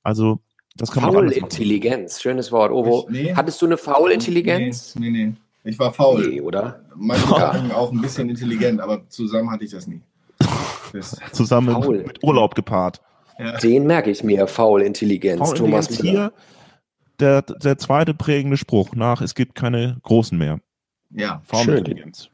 [0.02, 0.40] Also
[0.76, 2.72] das kann man Faul-Intelligenz, schönes Wort.
[2.72, 3.34] Ovo, nee.
[3.34, 4.96] hattest du eine Faul-Intelligenz?
[4.98, 5.32] Nee, nee, nee.
[5.62, 6.26] Ich war faul.
[6.26, 6.80] Nee, oder?
[6.96, 10.00] Manche sagen auch ein bisschen intelligent, aber zusammen hatte ich das nie.
[10.94, 12.04] Das zusammen faul.
[12.06, 13.02] mit Urlaub gepaart.
[13.38, 13.58] Ja.
[13.58, 15.40] Den merke ich mir, Faul-Intelligenz.
[15.40, 16.32] Faul Thomas hier
[17.20, 20.60] der, der zweite prägende Spruch nach, es gibt keine Großen mehr.
[21.10, 22.30] Ja, Faul-Intelligenz.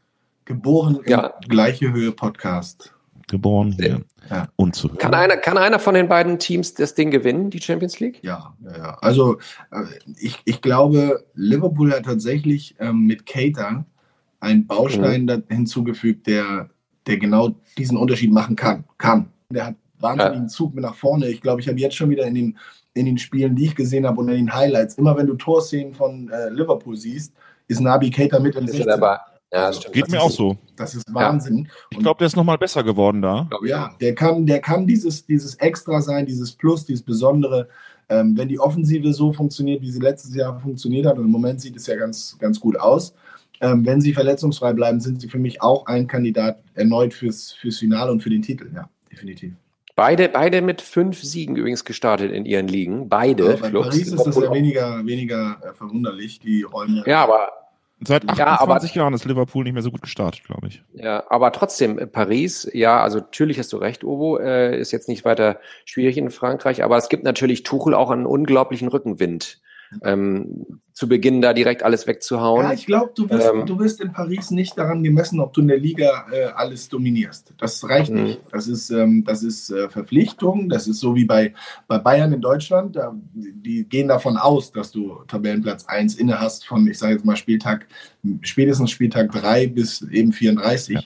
[0.46, 1.34] Geboren ja.
[1.48, 2.94] gleiche Höhe Podcast.
[3.26, 4.04] Geboren hier.
[4.30, 4.48] Ja.
[4.54, 7.98] Und zu Kann einer, kann einer von den beiden Teams das Ding gewinnen, die Champions
[7.98, 8.20] League?
[8.22, 8.98] Ja, ja, ja.
[9.00, 9.38] Also
[9.72, 9.82] äh,
[10.16, 13.84] ich, ich glaube, Liverpool hat tatsächlich ähm, mit Cater
[14.38, 15.42] einen Baustein mhm.
[15.48, 16.70] hinzugefügt, der,
[17.08, 18.84] der genau diesen Unterschied machen kann.
[18.98, 19.30] Kann.
[19.50, 20.48] Der hat wahnsinnigen ja.
[20.48, 21.26] Zug mit nach vorne.
[21.28, 22.58] Ich glaube, ich habe jetzt schon wieder in den,
[22.94, 25.92] in den Spielen, die ich gesehen habe und in den Highlights, immer wenn du Torszenen
[25.92, 27.32] von äh, Liverpool siehst,
[27.66, 28.86] ist Nabi Keita mit im 16.
[29.52, 30.56] Ja, also, Geht mir ist, auch so.
[30.76, 31.64] Das ist Wahnsinn.
[31.64, 31.70] Ja.
[31.90, 33.48] Ich glaube, der ist nochmal besser geworden da.
[33.64, 37.68] Ja, der kann, der kann dieses, dieses Extra sein, dieses Plus, dieses Besondere.
[38.08, 41.60] Ähm, wenn die Offensive so funktioniert, wie sie letztes Jahr funktioniert hat, und im Moment
[41.60, 43.14] sieht es ja ganz, ganz gut aus,
[43.60, 47.78] ähm, wenn sie verletzungsfrei bleiben, sind sie für mich auch ein Kandidat erneut fürs, fürs
[47.78, 48.70] Finale und für den Titel.
[48.74, 49.54] Ja, definitiv.
[49.94, 53.08] Beide, beide mit fünf Siegen übrigens gestartet in ihren Ligen.
[53.08, 53.46] Beide.
[53.46, 53.88] Ja, bei Clubs.
[53.88, 56.38] Paris ist das ja weniger, weniger äh, verwunderlich.
[56.38, 57.48] Die räumen ja, aber
[58.00, 60.82] Seit 28 ja, aber, Jahren ist Liverpool nicht mehr so gut gestartet, glaube ich.
[60.92, 65.08] Ja, aber trotzdem, äh, Paris, ja, also natürlich hast du recht, Ovo, äh, ist jetzt
[65.08, 69.60] nicht weiter schwierig in Frankreich, aber es gibt natürlich Tuchel auch einen unglaublichen Rückenwind
[70.02, 72.64] ähm, zu Beginn da direkt alles wegzuhauen.
[72.64, 75.60] Ja, ich glaube, du, wirst, ähm, du wirst in Paris nicht daran gemessen, ob du
[75.60, 77.54] in der Liga äh, alles dominierst.
[77.58, 78.24] Das reicht mhm.
[78.24, 78.40] nicht.
[78.50, 80.68] Das ist, ähm, das ist äh, Verpflichtung.
[80.68, 81.52] Das ist so wie bei,
[81.86, 82.96] bei Bayern in Deutschland.
[82.96, 87.24] Da, die gehen davon aus, dass du Tabellenplatz 1 inne hast von, ich sage jetzt
[87.24, 87.86] mal, Spieltag,
[88.42, 90.94] spätestens Spieltag 3 bis eben 34.
[90.94, 91.02] Ja.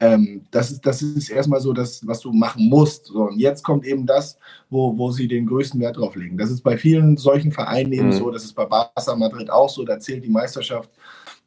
[0.00, 3.06] Ähm, das, ist, das ist erstmal so das, was du machen musst.
[3.06, 4.38] So, und jetzt kommt eben das,
[4.70, 6.38] wo, wo sie den größten Wert drauf legen.
[6.38, 8.12] Das ist bei vielen solchen Vereinen eben mhm.
[8.12, 10.90] so, das ist bei Barca Madrid auch so, da zählt die Meisterschaft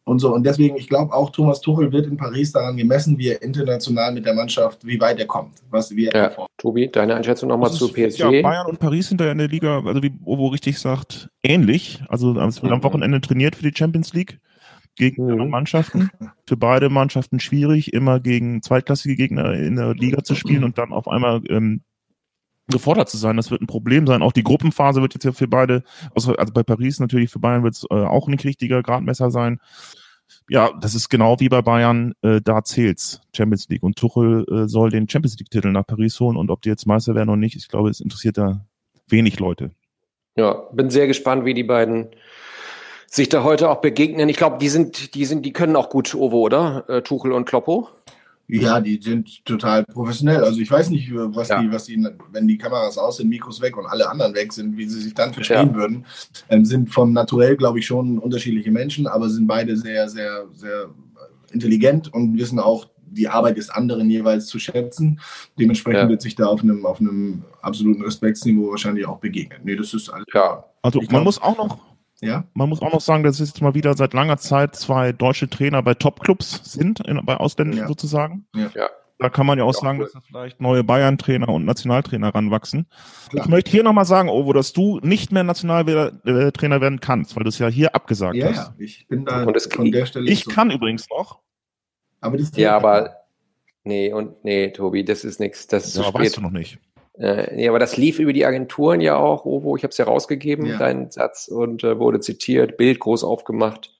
[0.04, 0.34] und so.
[0.34, 4.12] Und deswegen, ich glaube auch, Thomas Tuchel wird in Paris daran gemessen, wie er international
[4.12, 6.46] mit der Mannschaft, wie weit er kommt, was wie er ja.
[6.58, 8.20] Tobi, deine Einschätzung nochmal zu PSG?
[8.20, 12.02] Ja, Bayern und Paris sind da in der Liga, also wie Ovo richtig sagt, ähnlich.
[12.10, 12.84] Also am mhm.
[12.84, 14.40] Wochenende trainiert für die Champions League
[15.02, 15.50] gegen mhm.
[15.50, 16.12] Mannschaften.
[16.48, 20.94] Für beide Mannschaften schwierig, immer gegen zweitklassige Gegner in der Liga zu spielen und dann
[20.94, 21.82] auf einmal ähm,
[22.68, 23.36] gefordert zu sein.
[23.36, 24.22] Das wird ein Problem sein.
[24.22, 25.84] Auch die Gruppenphase wird jetzt ja für beide,
[26.14, 29.60] also, also bei Paris natürlich, für Bayern wird es äh, auch ein richtiger Gradmesser sein.
[30.50, 33.82] Ja, das ist genau wie bei Bayern, äh, da zählt's Champions League.
[33.82, 37.16] Und Tuchel äh, soll den Champions League-Titel nach Paris holen und ob die jetzt Meister
[37.16, 38.68] werden oder nicht, ich glaube, es interessiert da
[39.08, 39.72] wenig Leute.
[40.36, 42.10] Ja, bin sehr gespannt, wie die beiden
[43.12, 44.30] sich da heute auch begegnen.
[44.30, 46.86] Ich glaube, die sind, die sind, die können auch gut Ovo, oder?
[46.88, 47.90] Äh, Tuchel und Kloppo.
[48.48, 50.44] Ja, die sind total professionell.
[50.44, 51.62] Also ich weiß nicht, was ja.
[51.62, 54.78] die, was die, wenn die Kameras aus sind, Mikros weg und alle anderen weg sind,
[54.78, 55.76] wie sie sich dann verstehen ja.
[55.76, 56.06] würden.
[56.50, 60.90] Ähm, sind vom Naturell, glaube ich, schon unterschiedliche Menschen, aber sind beide sehr, sehr, sehr
[61.52, 65.20] intelligent und wissen auch die Arbeit des anderen jeweils zu schätzen.
[65.60, 66.10] Dementsprechend ja.
[66.10, 69.60] wird sich da auf einem, auf einem absoluten Respektsniveau wahrscheinlich auch begegnen.
[69.64, 70.26] Nee, das ist alles.
[70.34, 70.64] Ja.
[70.82, 71.91] Also man glaub, muss auch noch
[72.22, 72.46] ja.
[72.54, 75.50] Man muss auch noch sagen, dass es jetzt mal wieder seit langer Zeit zwei deutsche
[75.50, 77.88] Trainer bei Top-Clubs sind, in, bei Ausländern ja.
[77.88, 78.46] sozusagen.
[78.54, 78.90] Ja.
[79.22, 80.06] Da kann man ja auch ja, sagen, cool.
[80.06, 82.88] dass da vielleicht neue Bayern-Trainer und Nationaltrainer ranwachsen.
[83.30, 83.46] Klar.
[83.46, 87.50] Ich möchte hier nochmal sagen, Ovo, dass du nicht mehr Nationaltrainer werden kannst, weil du
[87.50, 88.58] es ja hier abgesagt ja, hast.
[88.58, 90.30] Ja, ich bin da von der Stelle.
[90.30, 90.52] Ich so.
[90.52, 91.40] kann übrigens noch.
[92.20, 93.16] Aber das ja, aber
[93.84, 95.68] nee, und nee, Tobi, das ist nichts.
[95.68, 96.22] Das ist ja, zu spät.
[96.22, 96.80] weißt du noch nicht.
[97.14, 99.76] Äh, nee, aber das lief über die Agenturen ja auch, Ovo.
[99.76, 100.78] Ich habe es ja rausgegeben, ja.
[100.78, 104.00] deinen Satz, und äh, wurde zitiert, Bild groß aufgemacht.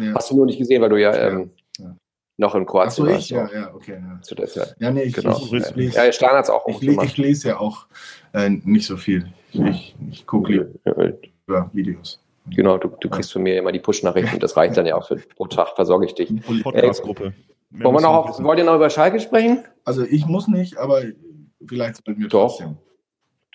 [0.00, 0.14] Ja.
[0.14, 1.96] Hast du nur nicht gesehen, weil du ja, ähm, ja.
[2.36, 3.06] noch in Kroatien.
[3.06, 4.00] So, ich, ja, ja, okay.
[4.00, 4.20] Ja.
[4.22, 4.76] Zu der Zeit.
[4.78, 5.36] Ja, nee, ich, genau.
[5.36, 7.86] ich, ich, lese, ja, Stein hat es auch ich, ich lese ja auch
[8.32, 9.26] äh, nicht so viel.
[9.52, 12.20] Ich, ich gucke lieber Videos.
[12.50, 14.38] Genau, du, du kriegst von mir immer die Push-Nachrichten.
[14.40, 16.32] Das reicht dann ja auch für pro Tag, versorge ich dich.
[16.62, 17.34] Podcast-Gruppe.
[17.70, 19.64] Wollen wir noch auf, wollt ihr noch über Schalke sprechen?
[19.84, 21.02] Also ich muss nicht, aber
[21.66, 22.56] vielleicht sollten wir doch.
[22.56, 22.78] trotzdem.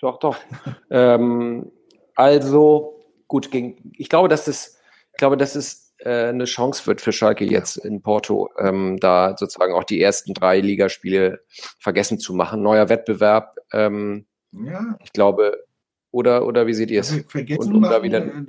[0.00, 0.36] Doch, doch.
[0.90, 1.70] ähm,
[2.14, 4.78] also, gut, gegen, ich glaube, dass das,
[5.12, 9.36] ich glaube, dass es äh, eine Chance wird für Schalke jetzt in Porto, ähm, da
[9.36, 11.40] sozusagen auch die ersten drei Ligaspiele
[11.78, 12.62] vergessen zu machen.
[12.62, 13.56] Neuer Wettbewerb.
[13.72, 14.96] Ähm, ja.
[15.02, 15.64] Ich glaube,
[16.10, 17.24] oder, oder wie seht ihr es?
[17.28, 18.24] Vergessen und, machen, wieder...
[18.24, 18.42] Äh,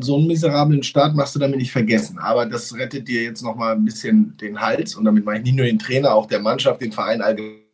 [0.00, 2.18] so einen miserablen Start machst du damit nicht vergessen.
[2.18, 4.96] Aber das rettet dir jetzt nochmal ein bisschen den Hals.
[4.96, 7.65] Und damit meine ich nicht nur den Trainer, auch der Mannschaft, den Verein allgemein,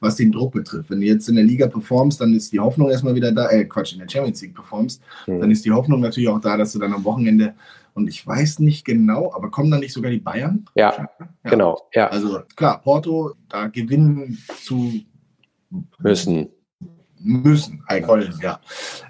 [0.00, 0.90] was den Druck betrifft.
[0.90, 3.64] Wenn du jetzt in der Liga performst, dann ist die Hoffnung erstmal wieder da, äh
[3.64, 5.40] Quatsch, in der Champions League performst, mhm.
[5.40, 7.54] dann ist die Hoffnung natürlich auch da, dass du dann am Wochenende,
[7.94, 10.66] und ich weiß nicht genau, aber kommen dann nicht sogar die Bayern?
[10.74, 11.50] Ja, ja.
[11.50, 11.80] genau.
[11.94, 12.08] Ja.
[12.08, 14.92] Also klar, Porto, da gewinnen zu
[15.98, 16.50] müssen
[17.26, 18.60] müssen, wollen, ja.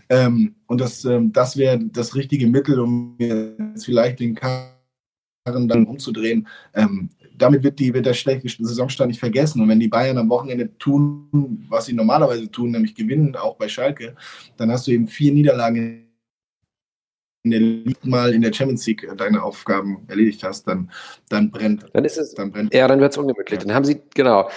[0.09, 5.87] Ähm, und das, ähm, das wäre das richtige Mittel, um jetzt vielleicht den Karren dann
[5.87, 6.47] umzudrehen.
[6.75, 9.61] Ähm, damit wird, die, wird der schlechte Saisonstand nicht vergessen.
[9.61, 13.69] Und wenn die Bayern am Wochenende tun, was sie normalerweise tun, nämlich gewinnen, auch bei
[13.69, 14.15] Schalke,
[14.57, 16.07] dann hast du eben vier Niederlagen
[17.45, 20.91] in der Liga mal in der Champions League deine Aufgaben erledigt hast, dann,
[21.29, 21.87] dann brennt.
[21.93, 22.35] Dann ist es.
[22.35, 22.75] Dann brennt.
[22.75, 23.61] Ja, dann wird es ungemütlich.
[23.61, 23.67] Ja.
[23.67, 24.51] Dann haben sie, genau.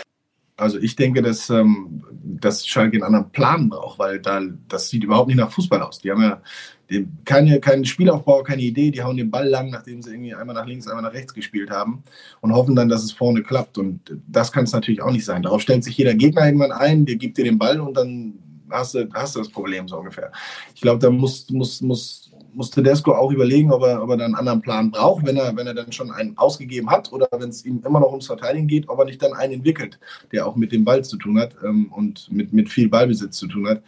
[0.60, 5.04] Also ich denke, dass, ähm, dass Schalke einen anderen Plan braucht, weil da, das sieht
[5.04, 6.00] überhaupt nicht nach Fußball aus.
[6.00, 6.42] Die haben ja
[6.90, 10.56] die, keine, keinen Spielaufbau, keine Idee, die hauen den Ball lang, nachdem sie irgendwie einmal
[10.56, 12.04] nach links, einmal nach rechts gespielt haben
[12.42, 13.78] und hoffen dann, dass es vorne klappt.
[13.78, 15.44] Und das kann es natürlich auch nicht sein.
[15.44, 18.34] Darauf stellt sich jeder Gegner irgendwann ein, der gibt dir den Ball und dann
[18.70, 20.32] hast du, hast du das Problem so ungefähr.
[20.76, 24.28] Ich glaube, da muss, muss, muss muss Tedesco auch überlegen, ob er, ob er dann
[24.28, 27.50] einen anderen Plan braucht, wenn er, wenn er dann schon einen ausgegeben hat oder wenn
[27.50, 30.00] es ihm immer noch ums Verteidigen geht, ob er nicht dann einen entwickelt,
[30.32, 33.48] der auch mit dem Ball zu tun hat ähm, und mit, mit viel Ballbesitz zu
[33.48, 33.84] tun hat.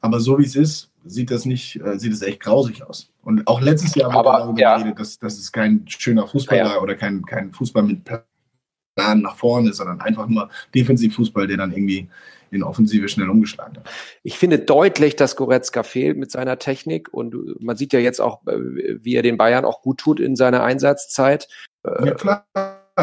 [0.00, 3.10] Aber so wie es ist, sieht das nicht, äh, sieht es echt grausig aus.
[3.22, 4.76] Und auch letztes Jahr wurde darüber ja.
[4.76, 6.64] geredet, dass, dass es kein schöner Fußball ja.
[6.66, 8.24] war oder kein, kein Fußball mit Plan
[9.20, 12.08] nach vorne, sondern einfach nur Defensivfußball, der dann irgendwie
[12.56, 13.88] in Offensive schnell umgeschlagen hat.
[14.22, 18.46] Ich finde deutlich, dass Goretzka fehlt mit seiner Technik und man sieht ja jetzt auch,
[18.46, 21.48] äh, wie er den Bayern auch gut tut in seiner Einsatzzeit.
[21.84, 22.46] Ja, klar.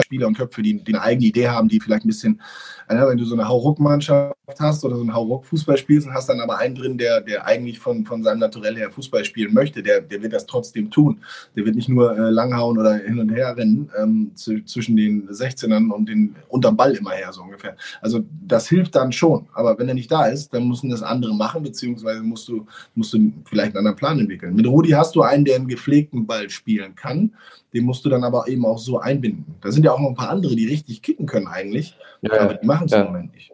[0.01, 2.41] Spieler und Köpfe, die, die, eine eigene Idee haben, die vielleicht ein bisschen,
[2.89, 6.39] ja, wenn du so eine Hauruck-Mannschaft hast oder so ein Hauruck-Fußball spielst und hast dann
[6.39, 10.01] aber einen drin, der, der eigentlich von, von seinem Naturell her Fußball spielen möchte, der,
[10.01, 11.19] der wird das trotzdem tun.
[11.55, 15.29] Der wird nicht nur äh, langhauen oder hin und her rennen ähm, zu, zwischen den
[15.29, 17.75] 16ern und den unterm Ball immer her, so ungefähr.
[18.01, 19.47] Also das hilft dann schon.
[19.53, 23.13] Aber wenn er nicht da ist, dann müssen das andere machen, beziehungsweise musst du, musst
[23.13, 24.55] du vielleicht einen anderen Plan entwickeln.
[24.55, 27.31] Mit Rudi hast du einen, der einen gepflegten Ball spielen kann
[27.73, 29.45] den musst du dann aber eben auch so einbinden.
[29.61, 32.53] Da sind ja auch noch ein paar andere, die richtig kicken können eigentlich, ja, aber
[32.55, 33.01] die machen es ja.
[33.01, 33.53] im Moment nicht.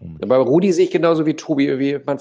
[0.00, 2.18] Bei Rudi sehe ich genauso wie Tobi, wie man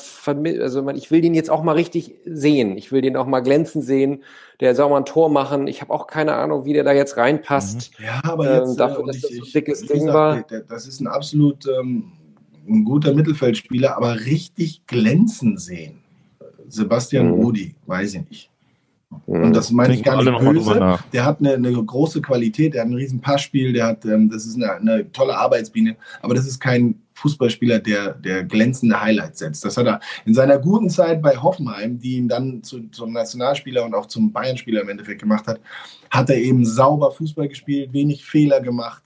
[0.62, 2.78] also man, ich will den jetzt auch mal richtig sehen.
[2.78, 4.24] Ich will den auch mal glänzen sehen.
[4.60, 5.67] Der soll mal ein Tor machen.
[5.67, 7.91] Ich habe auch keine Ahnung, wie der da jetzt reinpasst.
[7.98, 8.06] Mhm.
[8.06, 10.62] Ja, aber jetzt, ähm, dafür, äh, dass das so ein dickes Ding gesagt, war.
[10.69, 12.12] Das ist ein absolut ähm,
[12.67, 16.00] ein guter Mittelfeldspieler, aber richtig glänzen sehen.
[16.67, 17.34] Sebastian mhm.
[17.34, 18.52] Rudi, weiß ich nicht.
[19.26, 20.99] Und das meine ich gar nicht böse.
[21.12, 24.45] Der hat eine, eine, große Qualität, der hat ein riesen Passspiel, der hat, ähm, das
[24.45, 29.63] ist eine, eine, tolle Arbeitsbiene, aber das ist kein Fußballspieler, der, der glänzende Highlights setzt.
[29.65, 33.86] Das hat er in seiner guten Zeit bei Hoffenheim, die ihn dann zu, zum Nationalspieler
[33.86, 35.60] und auch zum Bayern-Spieler im Endeffekt gemacht hat,
[36.10, 39.04] hat er eben sauber Fußball gespielt, wenig Fehler gemacht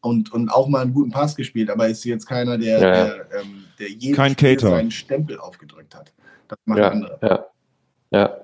[0.00, 2.90] und, und auch mal einen guten Pass gespielt, aber ist jetzt keiner, der, ja.
[2.90, 6.12] der, ähm, der jedem Spiel seinen Stempel aufgedrückt hat.
[6.48, 7.18] Das machen ja, andere.
[7.22, 7.46] Ja.
[8.10, 8.36] ja.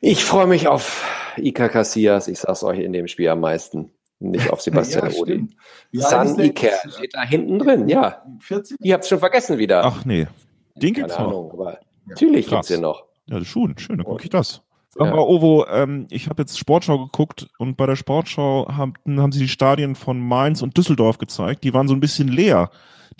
[0.00, 1.04] Ich freue mich auf
[1.36, 2.28] Ika Casillas.
[2.28, 3.90] Ich sag's euch in dem Spiel am meisten.
[4.18, 5.48] Nicht auf Sebastian ja, Odi.
[5.92, 8.22] San Iker steht da hinten drin, ja.
[8.40, 8.76] 40?
[8.80, 9.84] Ihr habt es schon vergessen wieder.
[9.84, 10.26] Ach nee.
[10.76, 11.50] Den gibt's Keine noch.
[11.52, 11.78] aber ja.
[12.06, 12.66] natürlich Krass.
[12.66, 13.04] gibt's den noch.
[13.26, 13.76] Ja, das ist schon.
[13.78, 14.62] Schön, dann gucke ich das.
[14.88, 15.14] Sag ja.
[15.14, 19.40] mal, Ovo, ähm, ich habe jetzt Sportschau geguckt und bei der Sportschau haben, haben sie
[19.40, 21.62] die Stadien von Mainz und Düsseldorf gezeigt.
[21.62, 22.70] Die waren so ein bisschen leer.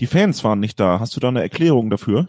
[0.01, 0.99] Die Fans waren nicht da.
[0.99, 2.29] Hast du da eine Erklärung dafür?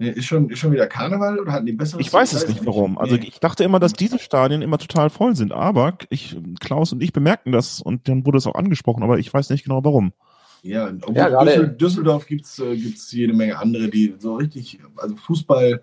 [0.00, 2.06] Ist schon, ist schon wieder Karneval oder hatten die besseres?
[2.06, 2.96] Ich weiß es nicht, warum.
[2.96, 7.02] Also ich dachte immer, dass diese Stadien immer total voll sind, aber ich, Klaus und
[7.02, 10.14] ich bemerkten das und dann wurde es auch angesprochen, aber ich weiß nicht genau warum.
[10.62, 15.82] Ja, ja Düssel, Düsseldorf gibt es äh, jede Menge andere, die so richtig, also Fußball,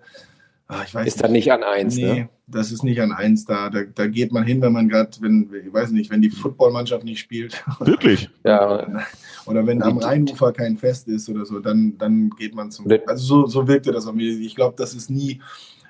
[0.68, 1.24] ach, ich weiß Ist nicht.
[1.24, 2.28] dann nicht an eins, nee, ne?
[2.46, 3.70] das ist nicht an eins da.
[3.70, 7.04] Da, da geht man hin, wenn man gerade, wenn, ich weiß nicht, wenn die Footballmannschaft
[7.04, 7.64] nicht spielt.
[7.80, 8.30] Wirklich?
[8.44, 9.04] ja.
[9.46, 12.86] Oder wenn am Rheinufer kein Fest ist oder so, dann, dann geht man zum.
[13.06, 14.40] Also so, so wirkte das auf mich.
[14.40, 15.40] Ich glaube, das ist nie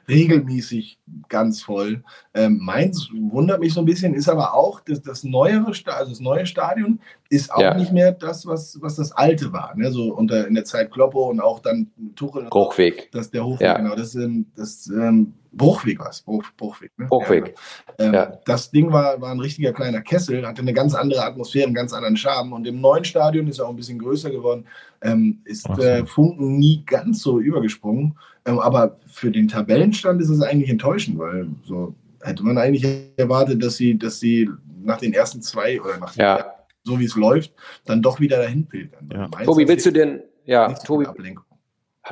[0.09, 2.03] regelmäßig ganz voll.
[2.35, 6.21] Ähm, Mainz wundert mich so ein bisschen, ist aber auch das, das neuere, also das
[6.21, 7.75] neue Stadion ist auch ja.
[7.75, 9.75] nicht mehr das, was, was das alte war.
[9.77, 9.91] Ne?
[9.93, 12.49] So unter in der Zeit Kloppo und auch dann Tuchel.
[12.53, 13.11] Hochweg.
[13.13, 13.77] Das der Hochweg, ja.
[13.77, 13.95] genau.
[13.95, 16.23] Das, ähm, das ähm, Bruchweg war es.
[16.23, 16.93] Bruch, Bruchweg.
[16.99, 17.07] Ne?
[17.07, 17.55] Bruchweg.
[17.99, 18.33] Ja, ähm, ja.
[18.47, 21.93] Das Ding war, war ein richtiger kleiner Kessel, hatte eine ganz andere Atmosphäre, einen ganz
[21.93, 22.53] anderen Charme.
[22.53, 24.67] Und im neuen Stadion ist er auch ein bisschen größer geworden,
[25.03, 25.83] ähm, ist so.
[25.83, 28.17] äh, Funken nie ganz so übergesprungen.
[28.45, 33.63] Ähm, aber für den Tabellenstand ist es eigentlich enttäuschend, weil so hätte man eigentlich erwartet,
[33.63, 34.49] dass sie, dass sie
[34.83, 36.45] nach den ersten zwei oder nach ja.
[36.85, 37.53] so wie es läuft,
[37.85, 39.09] dann doch wieder dahin pilgern.
[39.13, 39.29] Ja.
[39.45, 41.07] Tobi, willst du denn, ja, Tobi,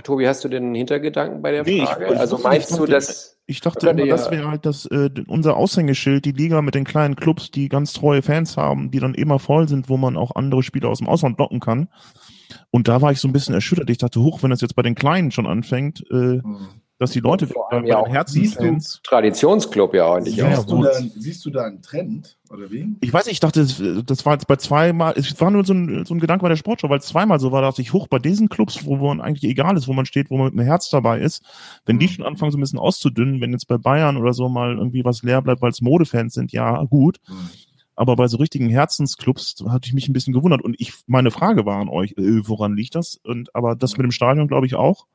[0.02, 2.12] Tobi, hast du denn einen Hintergedanken bei der nee, Frage?
[2.12, 3.38] Ich, also meinst dachte, du, dass.
[3.46, 7.14] Ich dachte immer, das wäre halt das, äh, unser Aushängeschild, die Liga mit den kleinen
[7.14, 10.64] Clubs, die ganz treue Fans haben, die dann immer voll sind, wo man auch andere
[10.64, 11.88] Spieler aus dem Ausland locken kann.
[12.70, 13.90] Und da war ich so ein bisschen erschüttert.
[13.90, 17.20] Ich dachte, hoch, wenn das jetzt bei den Kleinen schon anfängt, äh, mhm dass die
[17.20, 20.64] Leute vor allem ja auch Herzensfans Traditionsclub ja eigentlich siehst auch.
[20.64, 22.96] Du da, siehst du da einen Trend oder wie?
[23.00, 23.66] Ich weiß nicht, ich dachte,
[24.04, 26.56] das war jetzt bei zweimal, es war nur so ein, so ein Gedanke bei der
[26.56, 29.44] Sportschau, weil es zweimal so war, dass ich hoch bei diesen Clubs, wo man eigentlich
[29.44, 31.42] egal ist, wo man steht, wo man mit einem Herz dabei ist,
[31.84, 32.10] wenn die mhm.
[32.10, 35.22] schon anfangen so ein bisschen auszudünnen, wenn jetzt bei Bayern oder so mal irgendwie was
[35.22, 37.18] leer bleibt, weil es Modefans sind, ja gut.
[37.28, 37.50] Mhm.
[37.96, 40.62] Aber bei so richtigen Herzensclubs hatte ich mich ein bisschen gewundert.
[40.62, 43.18] Und ich, meine Frage war an euch, äh, woran liegt das?
[43.24, 45.06] Und aber das mit dem Stadion glaube ich auch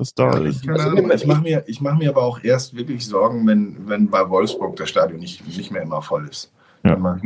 [0.00, 3.46] dass da ja, ich, also, ich mache mir, mach mir aber auch erst wirklich Sorgen,
[3.46, 6.50] wenn, wenn bei Wolfsburg das Stadion nicht, nicht mehr immer voll ist.
[6.84, 7.18] Ja.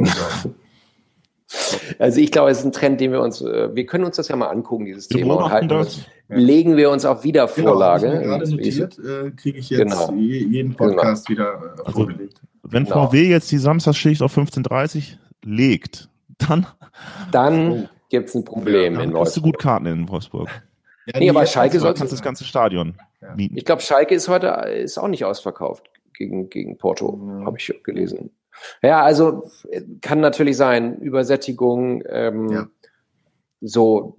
[2.00, 4.26] Also ich glaube, es ist ein Trend, den wir uns, äh, wir können uns das
[4.26, 6.00] ja mal angucken, dieses wir Thema, und halten das.
[6.28, 8.10] legen wir uns auf Wiedervorlage.
[8.10, 10.12] Genau, gerade notiert, äh, kriege ich jetzt genau.
[10.12, 11.38] jeden Podcast genau.
[11.38, 12.40] wieder äh, also, vorgelegt.
[12.64, 13.09] Wenn genau.
[13.09, 16.66] VW jetzt die Samstagsschicht auf 15.30 legt, dann...
[17.31, 17.88] Dann oh.
[18.09, 19.27] gibt es ein Problem ja, in Wolfsburg.
[19.27, 20.48] Hast du gut Karten in Wolfsburg.
[21.07, 23.35] Ja, nee, aber Schalke soll kannst das ganze Stadion ja.
[23.35, 23.57] mieten.
[23.57, 27.46] Ich glaube, Schalke ist heute ist auch nicht ausverkauft gegen, gegen Porto, mhm.
[27.46, 28.31] habe ich gelesen.
[28.83, 29.50] Ja, also
[30.00, 32.66] kann natürlich sein, Übersättigung, ähm, ja.
[33.61, 34.16] so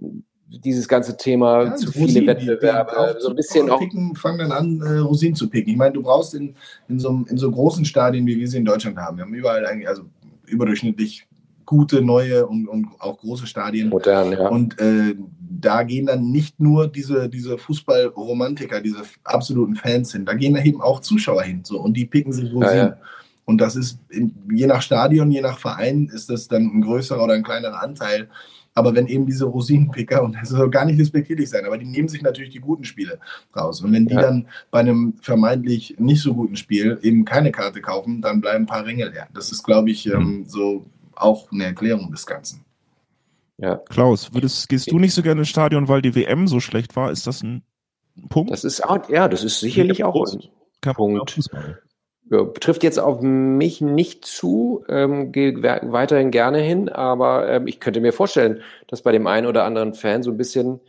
[0.47, 3.79] dieses ganze Thema ja, zu Rosinen, viele Wettbewerbe, so ein bisschen auch.
[3.79, 5.71] Picken, fangen dann an, äh, Rosinen zu picken.
[5.71, 6.55] Ich meine, du brauchst in,
[6.88, 9.65] in, so, in so großen Stadien, wie wir sie in Deutschland haben, wir haben überall
[9.65, 10.03] eigentlich, also
[10.45, 11.27] überdurchschnittlich
[11.65, 13.89] gute, neue und, und auch große Stadien.
[13.89, 14.47] Modern, ja.
[14.49, 20.34] Und äh, da gehen dann nicht nur diese, diese Fußballromantiker, diese absoluten Fans hin, da
[20.34, 21.62] gehen da eben auch Zuschauer hin.
[21.63, 22.62] So, und die picken sich Rosinen.
[22.62, 22.97] Ja, ja.
[23.45, 27.23] Und das ist, in, je nach Stadion, je nach Verein, ist das dann ein größerer
[27.23, 28.27] oder ein kleinerer Anteil.
[28.75, 32.09] Aber wenn eben diese Rosinenpicker, und das soll gar nicht respektierlich sein, aber die nehmen
[32.09, 33.19] sich natürlich die guten Spiele
[33.55, 33.81] raus.
[33.81, 34.21] Und wenn die ja.
[34.21, 38.67] dann bei einem vermeintlich nicht so guten Spiel eben keine Karte kaufen, dann bleiben ein
[38.67, 39.27] paar Ringe leer.
[39.33, 40.45] Das ist, glaube ich, ähm, mhm.
[40.45, 40.85] so
[41.15, 42.65] auch eine Erklärung des Ganzen.
[43.57, 43.77] Ja.
[43.77, 47.11] Klaus, würdest, gehst du nicht so gerne ins Stadion, weil die WM so schlecht war?
[47.11, 47.63] Ist das ein
[48.27, 48.51] Punkt?
[48.51, 51.39] Das ist ja, das ist sicherlich auch ein Punkt.
[52.31, 57.79] Ja, betrifft jetzt auf mich nicht zu, ähm, gehe weiterhin gerne hin, aber ähm, ich
[57.79, 60.79] könnte mir vorstellen, dass bei dem einen oder anderen Fan so ein bisschen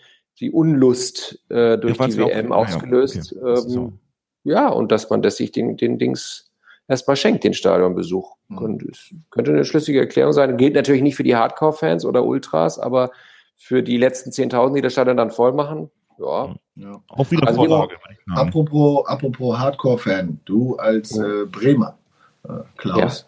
[0.41, 3.75] die Unlust äh, durch ja, die WM auch, ausgelöst, ja, okay.
[3.75, 3.99] ähm,
[4.45, 6.53] ja, und dass man das sich den, den Dings
[6.89, 8.37] erstmal schenkt, den Stadionbesuch.
[8.49, 8.57] Mhm.
[8.57, 8.87] Könnte,
[9.31, 10.57] könnte eine schlüssige Erklärung sein.
[10.57, 13.11] Geht natürlich nicht für die Hardcore-Fans oder Ultras, aber
[13.57, 16.55] für die letzten 10.000, die das Stadion dann voll machen, ja.
[16.77, 17.03] ja.
[17.09, 17.97] Auch wieder also Vorlage.
[18.35, 21.43] Apropos, apropos Hardcore-Fan, du als ja.
[21.43, 21.99] äh, Bremer,
[22.45, 23.27] äh, Klaus,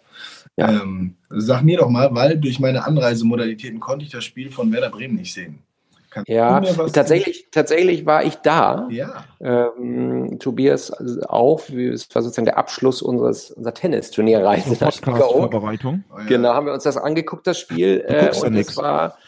[0.56, 0.70] ja.
[0.70, 4.90] Ähm, sag mir doch mal, weil durch meine Anreisemodalitäten konnte ich das Spiel von Werder
[4.90, 5.62] Bremen nicht sehen.
[6.10, 8.88] Kannst ja, tatsächlich, tatsächlich war ich da.
[8.90, 9.24] Ja.
[9.40, 10.90] Ähm, Tobias
[11.28, 11.68] auch.
[11.68, 14.74] Es war sozusagen der Abschluss unseres, unserer Tennisturnierreise.
[14.74, 16.04] Vorbereitung.
[16.10, 16.24] Oh, ja.
[16.24, 18.04] Genau, haben wir uns das angeguckt, das Spiel.
[18.08, 19.18] Äh, und das war,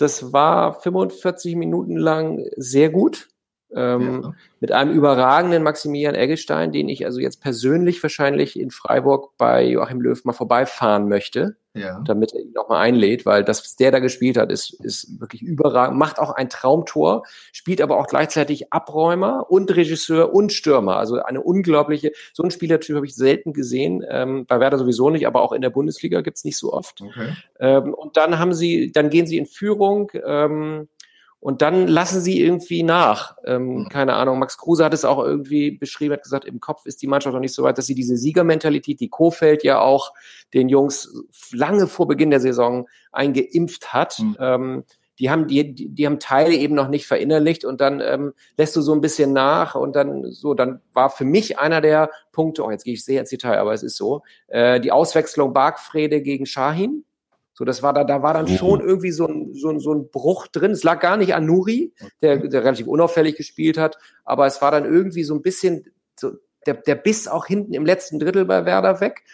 [0.00, 3.29] das war 45 Minuten lang sehr gut.
[3.74, 4.34] Ähm, ja.
[4.60, 10.00] Mit einem überragenden Maximilian Eggestein, den ich also jetzt persönlich wahrscheinlich in Freiburg bei Joachim
[10.00, 12.02] Löw mal vorbeifahren möchte ja.
[12.04, 15.42] damit er ihn nochmal einlädt, weil das, was der da gespielt hat, ist, ist wirklich
[15.42, 20.96] überragend, macht auch ein Traumtor, spielt aber auch gleichzeitig Abräumer und Regisseur und Stürmer.
[20.96, 25.26] Also eine unglaubliche, so einen Spielertyp habe ich selten gesehen, ähm, bei Werder sowieso nicht,
[25.26, 27.00] aber auch in der Bundesliga gibt's nicht so oft.
[27.00, 27.34] Okay.
[27.60, 30.88] Ähm, und dann haben sie, dann gehen sie in Führung, ähm,
[31.40, 33.36] und dann lassen sie irgendwie nach.
[33.44, 33.88] Ähm.
[33.90, 37.06] Keine Ahnung, Max Kruse hat es auch irgendwie beschrieben, hat gesagt, im Kopf ist die
[37.06, 40.12] Mannschaft noch nicht so weit, dass sie diese Siegermentalität, die Kofeld ja auch
[40.52, 41.12] den Jungs
[41.52, 44.36] lange vor Beginn der Saison eingeimpft hat, mhm.
[44.38, 44.84] ähm,
[45.18, 48.74] die haben die, die, die haben Teile eben noch nicht verinnerlicht und dann ähm, lässt
[48.74, 52.64] du so ein bisschen nach und dann so, dann war für mich einer der Punkte,
[52.64, 56.22] oh, jetzt gehe ich sehr ins Detail, aber es ist so, äh, die Auswechslung Bargfrede
[56.22, 57.04] gegen Shahin
[57.60, 58.56] so, das war da, da war dann oh.
[58.56, 60.70] schon irgendwie so ein, so, ein, so ein Bruch drin.
[60.70, 61.92] Es lag gar nicht an Nuri,
[62.22, 65.84] der, der relativ unauffällig gespielt hat, aber es war dann irgendwie so ein bisschen,
[66.18, 66.30] so,
[66.64, 69.24] der, der Biss auch hinten im letzten Drittel bei Werder weg.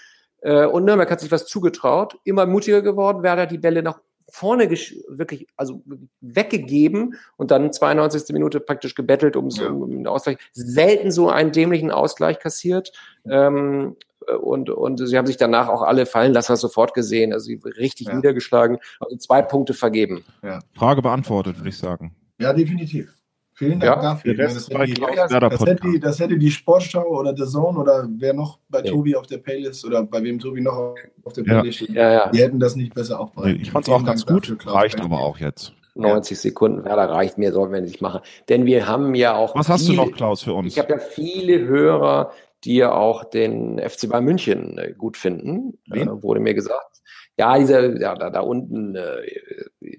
[0.40, 4.68] Äh, und Nürnberg hat sich was zugetraut, immer mutiger geworden, Werder die Bälle nach vorne
[4.70, 5.82] wirklich, also
[6.20, 8.32] weggegeben und dann 92.
[8.32, 9.68] Minute praktisch gebettelt um, ja.
[9.68, 10.38] um einen Ausgleich.
[10.52, 12.92] Selten so einen dämlichen Ausgleich kassiert.
[13.28, 13.96] Ähm,
[14.40, 17.32] und, und sie haben sich danach auch alle fallen lassen, hast sofort gesehen.
[17.32, 18.14] Also richtig ja.
[18.14, 18.78] niedergeschlagen.
[18.98, 20.24] Also zwei Punkte vergeben.
[20.42, 20.58] Ja.
[20.74, 22.14] Frage beantwortet, würde ich sagen.
[22.38, 23.12] Ja, definitiv.
[23.56, 24.34] Vielen Dank ja, dafür.
[24.34, 25.32] Das, das, hätte die, das,
[25.66, 28.90] hätte das, hätte die, Sportschau oder der Zone oder wer noch bei ja.
[28.90, 30.94] Tobi auf der Playlist oder bei wem Tobi noch
[31.24, 33.62] auf der Playlist steht, ja, die hätten das nicht besser aufbereitet.
[33.62, 35.72] Ich fand es auch ganz gut, reicht aber auch jetzt.
[35.94, 38.20] 90 Sekunden, ja, da reicht mehr, sollten wir nicht machen.
[38.50, 39.54] Denn wir haben ja auch.
[39.54, 40.74] Was hast viele, du noch, Klaus, für uns?
[40.74, 42.32] Ich habe ja viele Hörer,
[42.64, 46.95] die ja auch den FC Bayern München äh, gut finden, äh, wurde mir gesagt.
[47.38, 49.20] Ja, dieser, ja, da, da unten äh,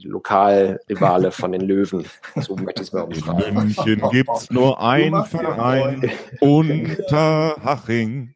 [0.03, 2.05] Lokalrivale von den Löwen.
[2.41, 3.43] So möchte ich es mal umschreiben.
[3.43, 8.33] In München gibt es nur ein Verein, Unterhaching.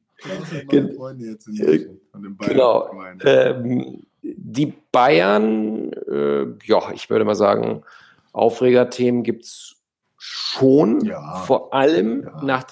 [2.40, 2.92] Genau.
[3.26, 7.84] Ähm, die Bayern, äh, ja, ich würde mal sagen,
[8.34, 9.78] Aufregerthemen gibt es
[10.18, 11.38] schon, ja.
[11.48, 12.44] vor allem ja.
[12.44, 12.66] nach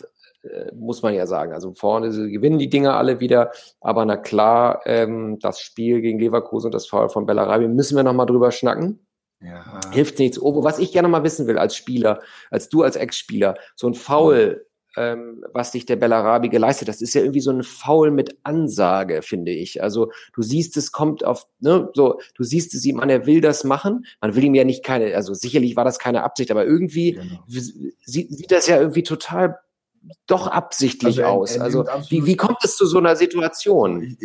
[0.76, 1.54] muss man ja sagen.
[1.54, 6.68] Also vorne gewinnen die Dinger alle wieder, aber na klar, ähm, das Spiel gegen Leverkusen
[6.68, 9.06] und das Foul von Bellarabi müssen wir nochmal drüber schnacken.
[9.42, 9.80] Ja.
[9.92, 10.42] Hilft nichts.
[10.42, 12.22] Ovo, was ich gerne mal wissen will als Spieler,
[12.52, 14.66] als du als Ex-Spieler, so ein Foul,
[14.98, 19.22] ähm, was sich der Bellarabi geleistet, das ist ja irgendwie so ein Foul mit Ansage,
[19.22, 19.82] finde ich.
[19.82, 23.40] Also du siehst, es kommt auf, ne, so, du siehst es ihm an, er will
[23.40, 24.06] das machen.
[24.20, 27.44] Man will ihm ja nicht keine, also sicherlich war das keine Absicht, aber irgendwie genau.
[27.48, 29.60] sieht, sieht das ja irgendwie total
[30.28, 31.60] doch absichtlich also aus.
[31.60, 34.18] also wie, wie kommt es zu so einer Situation?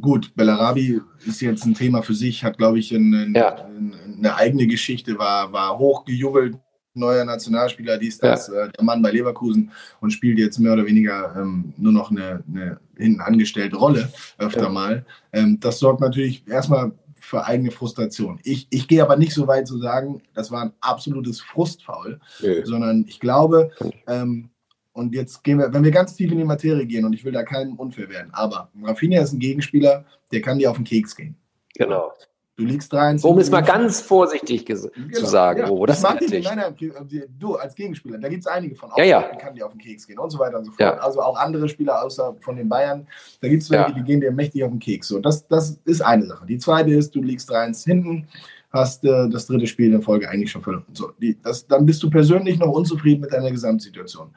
[0.00, 3.64] Gut, Bellarabi ist jetzt ein Thema für sich, hat, glaube ich, eine, ja.
[3.64, 6.56] eine eigene Geschichte, war, war hochgejubelt,
[6.94, 8.66] neuer Nationalspieler, dies, das, ja.
[8.66, 9.70] äh, der Mann bei Leverkusen
[10.00, 14.64] und spielt jetzt mehr oder weniger ähm, nur noch eine, eine hinten angestellte Rolle öfter
[14.64, 14.68] ja.
[14.68, 15.06] mal.
[15.32, 18.40] Ähm, das sorgt natürlich erstmal für eigene Frustration.
[18.42, 22.20] Ich, ich gehe aber nicht so weit zu sagen, das war ein absolutes Frustfaul,
[22.64, 23.70] sondern ich glaube,
[24.08, 24.50] ähm,
[24.92, 27.32] und jetzt gehen wir, wenn wir ganz tief in die Materie gehen, und ich will
[27.32, 31.16] da keinem unfair werden, aber Rafinha ist ein Gegenspieler, der kann dir auf den Keks
[31.16, 31.36] gehen.
[31.74, 32.12] Genau.
[32.54, 33.28] Du liegst 23.
[33.28, 35.70] Um es mal ganz vorsichtig genau, zu sagen, ja.
[35.70, 38.92] oh, das, das ist nein, nein, du als Gegenspieler, da gibt es einige von.
[38.92, 39.30] Auch ja, ja.
[39.32, 40.80] Die kann dir auf den Keks gehen und so weiter und so fort.
[40.80, 40.96] Ja.
[40.98, 43.06] Also auch andere Spieler außer von den Bayern,
[43.40, 43.94] da gibt es welche, ja.
[43.94, 45.08] die gehen dir mächtig auf den Keks.
[45.08, 46.44] So, das, das ist eine Sache.
[46.44, 48.28] Die zweite ist, du liegst 3-1 hinten,
[48.70, 50.84] hast äh, das dritte Spiel in Folge eigentlich schon verloren.
[50.92, 54.30] So, die, das, dann bist du persönlich noch unzufrieden mit deiner Gesamtsituation.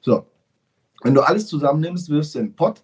[0.00, 0.26] So,
[1.02, 2.82] wenn du alles zusammennimmst, wirfst du in den Pott.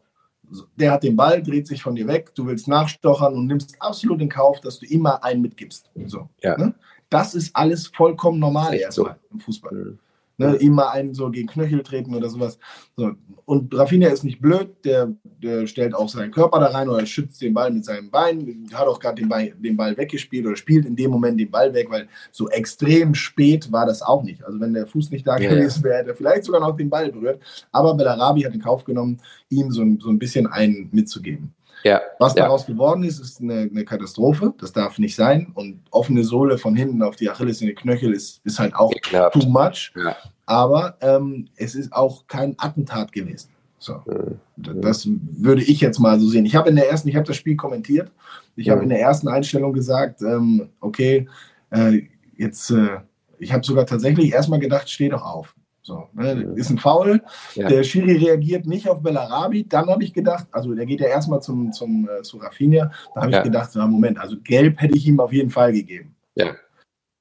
[0.76, 4.20] Der hat den Ball, dreht sich von dir weg, du willst nachstochern und nimmst absolut
[4.20, 5.90] in Kauf, dass du immer einen mitgibst.
[6.06, 6.56] So, ja.
[6.56, 6.74] ne?
[7.10, 9.34] Das ist alles vollkommen normal erstmal so.
[9.34, 9.98] im Fußball.
[10.38, 12.58] Ne, ihm mal einen so gegen Knöchel treten oder sowas.
[12.94, 13.12] So.
[13.46, 17.40] Und Rafinha ist nicht blöd, der, der stellt auch seinen Körper da rein oder schützt
[17.40, 20.84] den Ball mit seinem Bein, hat auch gerade den Ball, den Ball weggespielt oder spielt
[20.84, 24.44] in dem Moment den Ball weg, weil so extrem spät war das auch nicht.
[24.44, 27.10] Also wenn der Fuß nicht da gewesen wäre, hätte er vielleicht sogar noch den Ball
[27.10, 27.40] berührt.
[27.72, 29.18] Aber Bellarabi hat in Kauf genommen,
[29.48, 31.54] ihm so, so ein bisschen einen mitzugeben.
[31.86, 32.74] Ja, Was daraus ja.
[32.74, 34.52] geworden ist, ist eine, eine, Katastrophe.
[34.58, 35.52] Das darf nicht sein.
[35.54, 38.90] Und offene Sohle von hinten auf die Achilles in die Knöchel ist, ist halt auch
[38.90, 39.34] Geklappt.
[39.34, 39.92] too much.
[39.94, 40.16] Ja.
[40.46, 43.50] Aber ähm, es ist auch kein Attentat gewesen.
[43.78, 44.02] So.
[44.04, 44.80] Mhm.
[44.80, 46.44] Das würde ich jetzt mal so sehen.
[46.44, 48.10] Ich habe in der ersten, ich habe das Spiel kommentiert.
[48.56, 48.70] Ich mhm.
[48.72, 51.28] habe in der ersten Einstellung gesagt, ähm, okay,
[51.70, 52.02] äh,
[52.36, 52.98] jetzt, äh,
[53.38, 55.54] ich habe sogar tatsächlich erstmal gedacht, steh doch auf.
[55.86, 57.22] So, ne, ist ein Foul.
[57.54, 57.68] Ja.
[57.68, 59.68] Der Schiri reagiert nicht auf Bellarabi.
[59.68, 62.90] Dann habe ich gedacht, also der geht ja erstmal zum, zum, äh, zu Rafinha.
[63.14, 63.38] Da habe ja.
[63.38, 66.16] ich gedacht, na, Moment, also gelb hätte ich ihm auf jeden Fall gegeben.
[66.34, 66.56] Ja.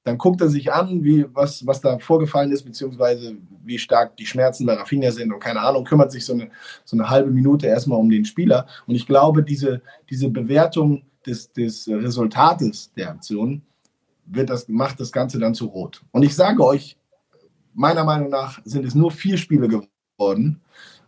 [0.02, 4.26] Dann guckt er sich an, wie, was, was da vorgefallen ist, beziehungsweise wie stark die
[4.26, 6.50] Schmerzen bei Rafinha sind und keine Ahnung, kümmert sich so eine,
[6.84, 8.66] so eine halbe Minute erstmal um den Spieler.
[8.88, 13.62] Und ich glaube, diese, diese Bewertung des, des Resultates der Aktion
[14.24, 16.02] wird das, macht das Ganze dann zu rot.
[16.10, 16.96] Und ich sage euch,
[17.76, 20.60] meiner Meinung nach sind es nur vier Spiele geworden,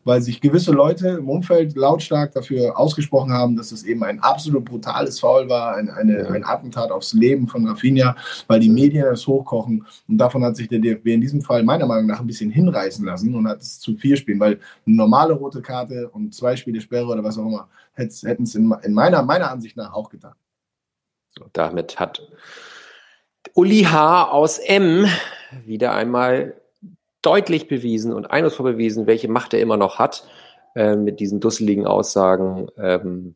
[0.04, 4.64] weil sich gewisse Leute im Umfeld lautstark dafür ausgesprochen haben, dass es eben ein absolut
[4.64, 8.16] brutales Foul war, ein, eine, ein Attentat aufs Leben von Rafinha,
[8.46, 9.84] weil die Medien es hochkochen.
[10.08, 13.04] Und davon hat sich der DFB in diesem Fall meiner Meinung nach ein bisschen hinreißen
[13.04, 16.80] lassen und hat es zu vier Spielen, weil eine normale rote Karte und zwei Spiele
[16.80, 20.34] Sperre oder was auch immer hätten es in, in, meiner, meiner Ansicht nach auch getan.
[21.36, 21.46] So.
[21.52, 22.22] Damit hat
[23.54, 24.30] Uli H.
[24.30, 25.06] aus M
[25.64, 26.61] wieder einmal
[27.22, 30.24] deutlich bewiesen und eindrucksvoll bewiesen, welche Macht er immer noch hat
[30.74, 33.34] äh, mit diesen dusseligen Aussagen, ähm,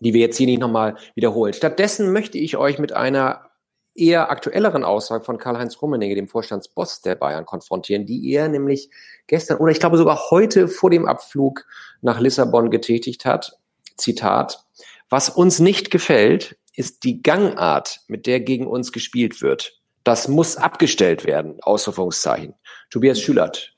[0.00, 1.52] die wir jetzt hier nicht nochmal wiederholen.
[1.52, 3.50] Stattdessen möchte ich euch mit einer
[3.94, 8.90] eher aktuelleren Aussagen von Karl-Heinz Rummenigge, dem Vorstandsboss der Bayern, konfrontieren, die er nämlich
[9.26, 11.64] gestern oder ich glaube sogar heute vor dem Abflug
[12.00, 13.58] nach Lissabon getätigt hat.
[13.96, 14.64] Zitat,
[15.08, 19.80] was uns nicht gefällt, ist die Gangart, mit der gegen uns gespielt wird.
[20.04, 22.54] Das muss abgestellt werden, Ausrufungszeichen.
[22.90, 23.74] Tobias Schülert,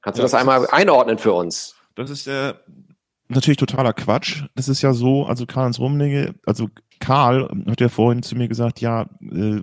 [0.00, 1.74] kannst du ja, das, das einmal einordnen für uns?
[1.96, 2.54] Das ist äh,
[3.28, 4.44] natürlich totaler Quatsch.
[4.54, 6.68] Das ist ja so, also Karl-Heinz Rummenigge, also
[7.00, 9.60] Karl hat ja vorhin zu mir gesagt, ja, äh,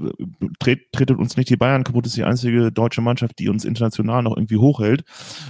[0.59, 4.23] tret, tretet uns nicht die Bayern kaputt, ist die einzige deutsche Mannschaft, die uns international
[4.23, 5.03] noch irgendwie hochhält.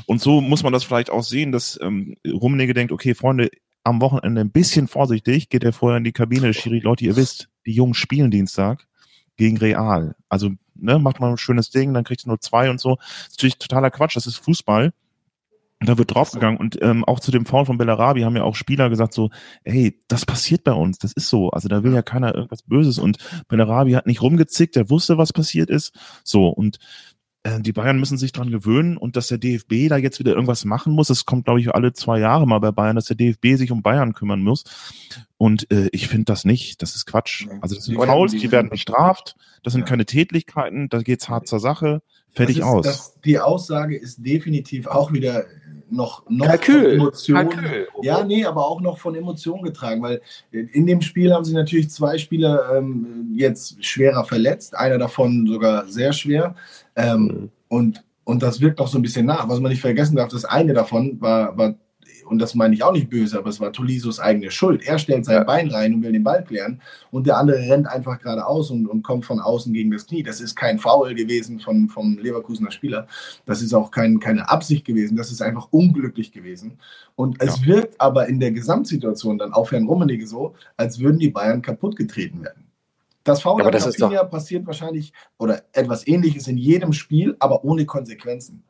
[0.05, 3.49] Und so muss man das vielleicht auch sehen, dass ähm, Rummenigge denkt, okay, Freunde,
[3.83, 7.47] am Wochenende ein bisschen vorsichtig, geht er vorher in die Kabine, Schiri, Leute, ihr wisst,
[7.65, 8.86] die Jungen spielen Dienstag
[9.37, 10.15] gegen Real.
[10.29, 12.95] Also, ne, macht man ein schönes Ding, dann kriegt ihr nur zwei und so.
[12.95, 14.93] Das ist natürlich totaler Quatsch, das ist Fußball.
[15.79, 16.59] Und da wird draufgegangen.
[16.59, 19.29] Und ähm, auch zu dem Foul von Bellarabi haben ja auch Spieler gesagt so,
[19.63, 21.51] ey, das passiert bei uns, das ist so.
[21.51, 22.97] Also da will ja keiner irgendwas Böses.
[22.97, 23.17] Und
[23.47, 25.93] Bellarabi hat nicht rumgezickt, der wusste, was passiert ist.
[26.23, 26.79] So, und
[27.59, 30.93] die Bayern müssen sich dran gewöhnen und dass der DFB da jetzt wieder irgendwas machen
[30.93, 33.71] muss, das kommt, glaube ich, alle zwei Jahre mal bei Bayern, dass der DFB sich
[33.71, 34.63] um Bayern kümmern muss.
[35.37, 37.47] Und äh, ich finde das nicht, das ist Quatsch.
[37.61, 39.87] Also das sind Fouls, die werden bestraft, das sind ja.
[39.87, 42.85] keine Tätlichkeiten, da geht's hart zur Sache, fertig ist, aus.
[42.85, 45.45] Das, die Aussage ist definitiv auch wieder
[45.89, 46.81] noch, noch Kalkül.
[46.81, 47.49] von Emotionen.
[47.49, 47.87] Kalkül.
[48.01, 50.21] Ja, nee, aber auch noch von Emotionen getragen, weil
[50.51, 55.87] in dem Spiel haben sich natürlich zwei Spieler ähm, jetzt schwerer verletzt, einer davon sogar
[55.87, 56.55] sehr schwer.
[56.97, 57.51] Ähm, mhm.
[57.69, 59.47] und, und das wirkt auch so ein bisschen nach.
[59.47, 61.75] Was man nicht vergessen darf, das eine davon war, war
[62.27, 64.85] und das meine ich auch nicht böse, aber es war Tolisos eigene Schuld.
[64.85, 65.43] Er stellt sein ja.
[65.43, 66.81] Bein rein und will den Ball klären
[67.11, 70.23] und der andere rennt einfach geradeaus und, und kommt von außen gegen das Knie.
[70.23, 73.07] Das ist kein Foul gewesen von, vom Leverkusener Spieler.
[73.45, 75.15] Das ist auch kein, keine Absicht gewesen.
[75.15, 76.79] Das ist einfach unglücklich gewesen.
[77.15, 77.65] Und es ja.
[77.67, 81.95] wirkt aber in der Gesamtsituation dann auf Herrn Rummenigge so, als würden die Bayern kaputt
[81.95, 82.66] getreten werden.
[83.27, 83.97] Das Foul ja, das
[84.29, 88.63] passiert wahrscheinlich oder etwas ähnliches in jedem Spiel, aber ohne Konsequenzen.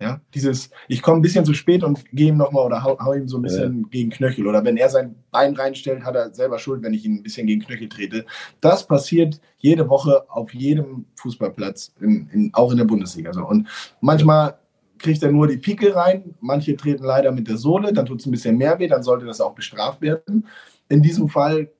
[0.00, 3.14] Ja, dieses, ich komme ein bisschen zu spät und gehe ihm nochmal oder hau, hau,
[3.14, 3.88] ihm so ein bisschen ja.
[3.88, 4.46] gegen Knöchel.
[4.48, 7.46] Oder wenn er sein Bein reinstellt, hat er selber Schuld, wenn ich ihn ein bisschen
[7.46, 8.26] gegen Knöchel trete.
[8.60, 13.32] Das passiert jede Woche auf jedem Fußballplatz, in, in, auch in der Bundesliga.
[13.32, 13.46] So.
[13.46, 13.68] Und
[14.00, 14.58] manchmal
[14.98, 18.26] kriegt er nur die Pike rein, manche treten leider mit der Sohle, dann tut es
[18.26, 20.46] ein bisschen mehr weh, dann sollte das auch bestraft werden.
[20.88, 21.70] In diesem Fall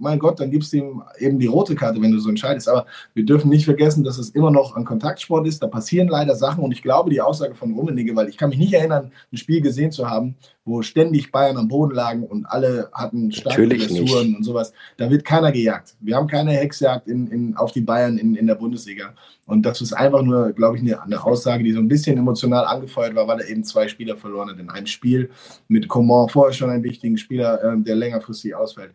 [0.00, 2.68] mein Gott, dann gibst du ihm eben die rote Karte, wenn du so entscheidest.
[2.68, 5.62] Aber wir dürfen nicht vergessen, dass es immer noch ein Kontaktsport ist.
[5.62, 8.58] Da passieren leider Sachen und ich glaube, die Aussage von Rummenigge, weil ich kann mich
[8.58, 12.88] nicht erinnern, ein Spiel gesehen zu haben, wo ständig Bayern am Boden lagen und alle
[12.92, 14.72] hatten starke Blessuren und sowas.
[14.96, 15.96] Da wird keiner gejagt.
[16.00, 19.14] Wir haben keine Hexjagd in, in, auf die Bayern in, in der Bundesliga.
[19.46, 22.64] Und das ist einfach nur, glaube ich, eine, eine, Aussage, die so ein bisschen emotional
[22.64, 25.30] angefeuert war, weil er eben zwei Spieler verloren hat in einem Spiel.
[25.68, 28.92] Mit Coman vorher schon einen wichtigen Spieler, äh, der längerfristig ausfällt.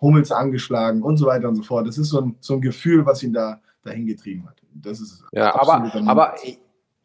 [0.00, 1.86] Hummels angeschlagen und so weiter und so fort.
[1.86, 4.56] Das ist so ein, so ein Gefühl, was ihn da dahin getrieben hat.
[4.74, 6.34] Das ist ja, aber, aber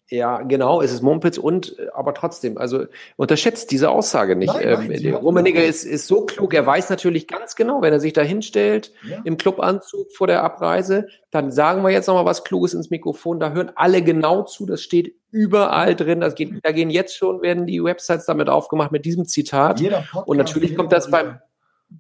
[0.10, 2.86] ja, genau, es ist Mumpitz und aber trotzdem, also
[3.16, 4.54] unterschätzt diese Aussage nicht.
[4.54, 8.00] Nein, nein, ähm, Rummenigge ist, ist so klug, er weiß natürlich ganz genau, wenn er
[8.00, 9.22] sich da hinstellt ja.
[9.24, 13.54] im Clubanzug vor der Abreise, dann sagen wir jetzt nochmal was Kluges ins Mikrofon, da
[13.54, 17.66] hören alle genau zu, das steht überall drin, das geht, da gehen jetzt schon, werden
[17.66, 19.82] die Websites damit aufgemacht mit diesem Zitat.
[20.26, 21.40] und natürlich kommt das beim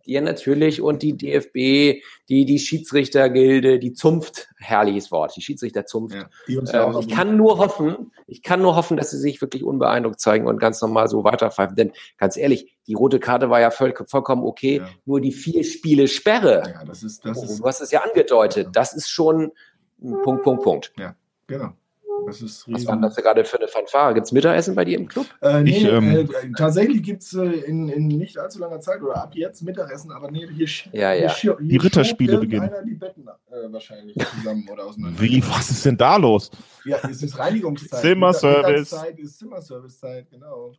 [0.06, 0.82] ja, natürlich.
[0.82, 6.16] Und die DFB, die, die Schiedsrichtergilde, die zunft, herrliches Wort, die Schiedsrichterzunft.
[6.48, 10.20] Ja, ähm, ich kann nur hoffen, ich kann nur hoffen, dass sie sich wirklich unbeeindruckt
[10.20, 11.76] zeigen und ganz normal so weiterpfeifen.
[11.76, 14.78] Denn ganz ehrlich, die rote Karte war ja voll, vollkommen okay.
[14.78, 14.90] Ja.
[15.06, 16.64] Nur die vier Spiele Sperre.
[16.66, 18.70] Ja, das ist, das oh, ist, du hast es ja angedeutet.
[18.74, 19.52] Das ist schon
[20.24, 20.94] Punkt, Punkt, Punkt.
[20.98, 21.16] Ja,
[21.48, 21.74] genau.
[22.26, 24.14] Das ist Was war das gerade für eine Fanfare?
[24.14, 25.26] Gibt es Mittagessen bei dir im Club?
[25.42, 29.02] Äh, nee, ich, ähm, äh, tatsächlich gibt es äh, in, in, nicht allzu langer Zeit
[29.02, 31.34] oder ab jetzt Mittagessen, aber nee, hier, ja, ja.
[31.34, 32.72] hier, hier Die Ritterspiele beginnen.
[32.86, 35.20] die Betten äh, wahrscheinlich zusammen oder auseinander.
[35.20, 36.52] Wie, was ist denn da los?
[36.86, 38.02] Ja, es ist Reinigungszeit.
[38.02, 38.96] Zimmerservice.
[39.18, 40.74] ist Zimmerservicezeit, genau.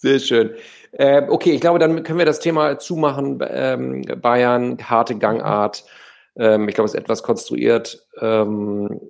[0.00, 0.54] Sehr schön.
[0.92, 3.40] Äh, okay, ich glaube, dann können wir das Thema zumachen.
[3.48, 5.84] Ähm, Bayern, harte Gangart.
[6.36, 8.06] Ähm, ich glaube, es ist etwas konstruiert.
[8.20, 9.00] Ähm,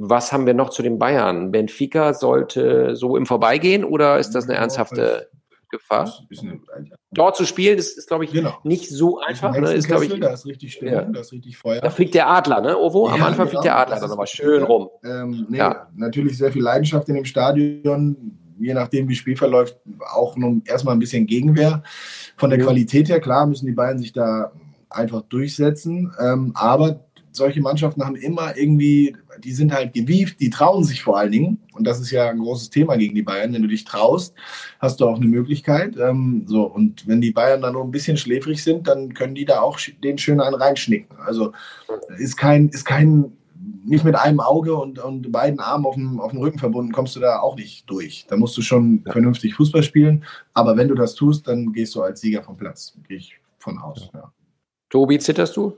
[0.00, 1.50] was haben wir noch zu den Bayern?
[1.50, 5.28] Benfica sollte so im Vorbeigehen oder ist das eine ernsthafte
[5.70, 6.12] Gefahr?
[7.10, 8.54] Dort zu spielen, ist, ist glaube ich, genau.
[8.62, 9.58] nicht so einfach.
[9.58, 9.72] Ne?
[9.72, 11.02] Ist, Kessel, ich, da ist richtig Stimmung, ja.
[11.02, 11.80] da ist richtig Feuer.
[11.80, 13.08] Da fliegt der Adler, ne, Ovo?
[13.08, 14.88] Am ja, Anfang genau, fliegt der Adler dann nochmal schön rum.
[15.04, 15.88] Ähm, nee, ja.
[15.96, 18.38] Natürlich sehr viel Leidenschaft in dem Stadion.
[18.58, 19.76] Je nachdem, wie das Spiel verläuft,
[20.12, 21.82] auch noch erstmal ein bisschen Gegenwehr.
[22.36, 24.52] Von der Qualität her, klar, müssen die Bayern sich da
[24.90, 26.12] einfach durchsetzen.
[26.18, 27.04] Ähm, aber
[27.38, 31.60] solche Mannschaften haben immer irgendwie, die sind halt gewieft, die trauen sich vor allen Dingen.
[31.72, 33.52] Und das ist ja ein großes Thema gegen die Bayern.
[33.52, 34.34] Wenn du dich traust,
[34.78, 35.96] hast du auch eine Möglichkeit.
[35.96, 39.44] Ähm, so, und wenn die Bayern dann nur ein bisschen schläfrig sind, dann können die
[39.44, 41.16] da auch den schön einen reinschnicken.
[41.24, 41.52] Also
[42.18, 43.32] ist kein, ist kein,
[43.84, 47.16] nicht mit einem Auge und, und beiden Armen auf dem, auf dem Rücken verbunden, kommst
[47.16, 48.26] du da auch nicht durch.
[48.28, 49.12] Da musst du schon ja.
[49.12, 50.24] vernünftig Fußball spielen.
[50.52, 52.98] Aber wenn du das tust, dann gehst du als Sieger vom Platz.
[53.08, 54.10] Gehe ich von aus.
[54.12, 54.32] Ja.
[54.90, 55.76] Tobi, zitterst du?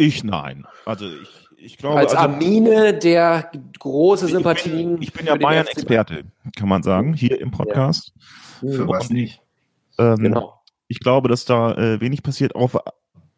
[0.00, 0.66] Ich nein.
[0.86, 1.28] Also ich,
[1.58, 1.98] ich glaube.
[1.98, 4.94] Als also, Armine, der große Sympathien.
[4.94, 6.24] Ich bin, ich bin ja Bayern-Experte,
[6.56, 8.14] kann man sagen, hier im Podcast.
[8.62, 8.72] Ja.
[8.72, 9.42] Für was nicht?
[9.98, 10.54] Ähm, genau.
[10.88, 12.54] Ich glaube, dass da äh, wenig passiert.
[12.54, 12.74] Auch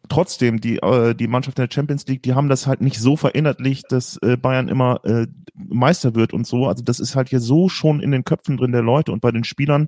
[0.09, 3.91] trotzdem, die, äh, die Mannschaft der Champions League, die haben das halt nicht so verinnerlicht,
[3.91, 6.67] dass äh, Bayern immer äh, Meister wird und so.
[6.67, 9.31] Also das ist halt hier so schon in den Köpfen drin der Leute und bei
[9.31, 9.87] den Spielern,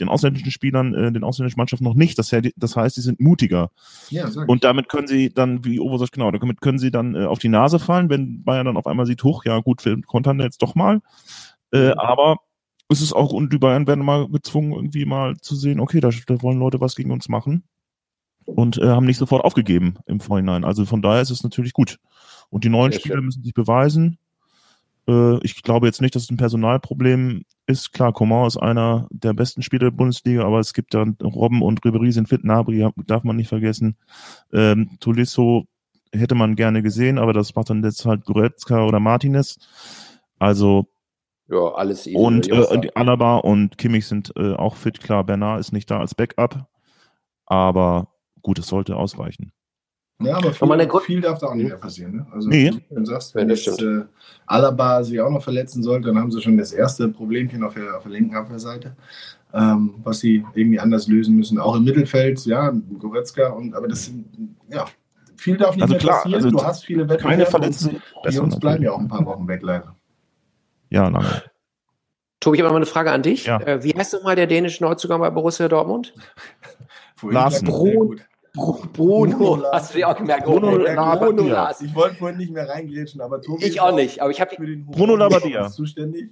[0.00, 2.18] den ausländischen Spielern, äh, den ausländischen Mannschaften noch nicht.
[2.18, 3.70] Das, das heißt, sie sind mutiger.
[4.10, 7.24] Ja, und damit können sie dann, wie Ovo sagt, genau, damit können sie dann äh,
[7.24, 10.40] auf die Nase fallen, wenn Bayern dann auf einmal sieht, hoch, ja gut, wir kontern
[10.40, 11.00] jetzt doch mal.
[11.72, 11.98] Äh, mhm.
[11.98, 12.36] aber
[12.88, 16.10] es ist auch, und die Bayern werden mal gezwungen, irgendwie mal zu sehen, okay, da,
[16.26, 17.64] da wollen Leute was gegen uns machen
[18.54, 20.64] und äh, haben nicht sofort aufgegeben im Vorhinein.
[20.64, 21.98] Also von daher ist es natürlich gut.
[22.50, 24.18] Und die neuen Spieler müssen sich beweisen.
[25.08, 27.92] Äh, ich glaube jetzt nicht, dass es ein Personalproblem ist.
[27.92, 31.84] Klar, Coman ist einer der besten Spieler der Bundesliga, aber es gibt dann Robben und
[31.84, 32.44] Ribery sind fit.
[32.44, 33.96] Nabri darf man nicht vergessen.
[34.52, 35.64] Ähm, Tolisso
[36.12, 39.58] hätte man gerne gesehen, aber das macht dann jetzt halt Goretzka oder Martinez.
[40.38, 40.88] Also
[41.48, 42.16] ja, alles easy.
[42.16, 45.00] Und äh, Alaba und Kimmich sind äh, auch fit.
[45.00, 46.66] Klar, Bernard ist nicht da als Backup,
[47.46, 48.11] aber
[48.42, 49.52] gut, es sollte ausreichen.
[50.24, 52.16] Ja, aber viel, viel darf da auch nicht mehr passieren.
[52.16, 52.26] Ne?
[52.32, 52.70] Also, nee.
[52.70, 54.02] wie du sagst, wenn jetzt äh,
[54.46, 57.96] Alaba sich auch noch verletzen sollte, dann haben sie schon das erste Problemchen auf der,
[57.96, 58.94] auf der linken Abwehrseite,
[59.52, 61.58] ähm, was sie irgendwie anders lösen müssen.
[61.58, 64.26] Auch im Mittelfeld, ja, Goretzka, und, aber das sind,
[64.68, 64.86] ja,
[65.36, 66.44] viel darf nicht also mehr klar, passieren.
[66.44, 67.44] Also du hast viele Wettbewerbe.
[67.44, 67.70] Keine.
[68.28, 69.96] Die Jungs bleiben ja auch ein paar Wochen weg, leider.
[70.90, 71.42] Ja, lange.
[72.38, 73.46] Tobi, ich habe noch mal eine Frage an dich.
[73.46, 73.60] Ja.
[73.60, 76.14] Äh, wie heißt nochmal der dänische Neuzugang bei Borussia Dortmund?
[77.22, 77.66] Larsen.
[77.66, 78.16] Bro
[78.54, 80.44] Bruno, Bruno hast du dir auch gemerkt?
[80.44, 81.86] Bruno, Bruno, Bruno Larsen.
[81.86, 84.66] Ich wollte vorhin nicht mehr reingrätschen, aber Tobi Ich auch nicht, aber ich habe für
[84.66, 86.30] den Bruno Labbadia zuständig.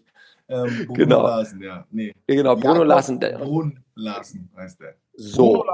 [0.49, 1.23] Ähm, Bruno genau.
[1.23, 1.87] Larsen, ja.
[1.91, 2.13] Nee.
[2.27, 3.19] Genau, Bruno Larsen.
[3.21, 4.97] Bruno Larsen heißt der.
[5.17, 5.65] So,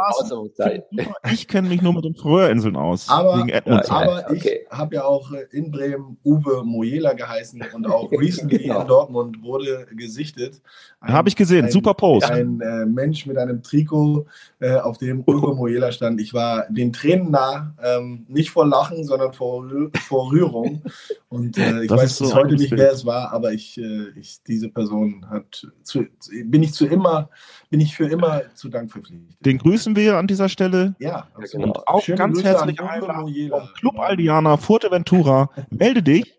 [1.32, 3.08] ich kenne mich nur mit den Fröhrinseln aus.
[3.08, 4.60] Aber, aber okay.
[4.66, 8.80] ich habe ja auch in Bremen Uwe Mojela geheißen und auch recently genau.
[8.82, 10.60] in Dortmund wurde gesichtet.
[11.00, 12.28] Habe ich gesehen, ein, super Post.
[12.28, 14.26] Ein äh, Mensch mit einem Trikot,
[14.58, 16.20] äh, auf dem Uwe Mojela stand.
[16.20, 19.64] Ich war den Tränen nah, ähm, nicht vor Lachen, sondern vor,
[20.08, 20.82] vor Rührung.
[21.28, 24.08] Und äh, ich das weiß bis so heute nicht, wer es war, aber ich, äh,
[24.16, 26.06] ich diese Person hat zu,
[26.44, 27.30] bin ich zu immer,
[27.70, 29.25] bin ich für immer zu Dank verpflichtet.
[29.40, 30.94] Den grüßen wir an dieser Stelle.
[30.98, 31.66] Ja, genau.
[31.66, 33.32] Und auch Schöne ganz Grüße herzlich vom
[33.78, 35.50] Club Aldiana Fuerteventura.
[35.70, 36.34] Melde dich.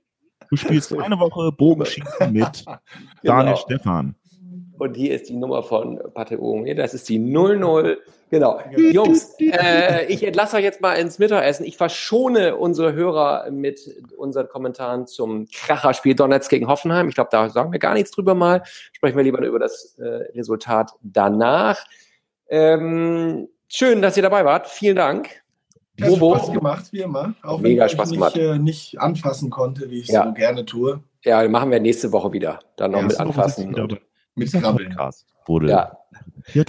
[0.49, 2.77] Du spielst eine Woche Bogenschießen mit genau.
[3.23, 4.15] Daniel Stefan.
[4.79, 6.65] Und hier ist die Nummer von Patrick Ohm.
[6.75, 7.97] Das ist die 00.
[8.29, 8.59] Genau.
[8.75, 11.65] Jungs, äh, ich entlasse euch jetzt mal ins Mittagessen.
[11.65, 13.79] Ich verschone unsere Hörer mit
[14.17, 17.07] unseren Kommentaren zum Kracherspiel Donetsk gegen Hoffenheim.
[17.07, 18.63] Ich glaube, da sagen wir gar nichts drüber mal.
[18.91, 20.03] Sprechen wir lieber über das äh,
[20.35, 21.77] Resultat danach.
[22.49, 24.67] Ähm, schön, dass ihr dabei wart.
[24.67, 25.43] Vielen Dank.
[26.01, 27.33] Hat Spaß gemacht, wie immer.
[27.41, 30.25] Auch Mega wenn ich Spaß nicht, äh, nicht anfassen konnte, wie ich ja.
[30.25, 31.01] so gerne tue.
[31.23, 32.59] Ja, machen wir nächste Woche wieder.
[32.75, 33.75] Dann noch ja, mit anfassen.
[34.35, 34.95] Mit Krabbeln.
[35.45, 35.97] Wurde ja.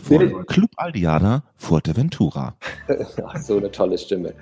[0.02, 2.56] von Club Aldiana Fuerteventura.
[3.26, 4.32] Ach, so eine tolle Stimme.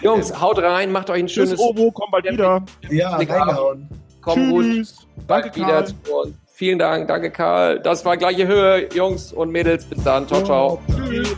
[0.00, 1.50] Jungs, haut rein, macht euch ein schönes...
[1.50, 2.64] Tschüss, Obo, komm bald wieder.
[2.88, 3.88] Ja, reingehauen.
[4.22, 4.96] Komm Tschüss.
[4.96, 5.26] gut.
[5.26, 6.34] Danke, wieder zu uns.
[6.60, 7.80] Vielen Dank, danke Karl.
[7.80, 9.86] Das war gleiche Höhe, Jungs und Mädels.
[9.86, 10.28] Bis dann.
[10.28, 10.78] Ciao, ciao.
[11.08, 11.34] Tschüss.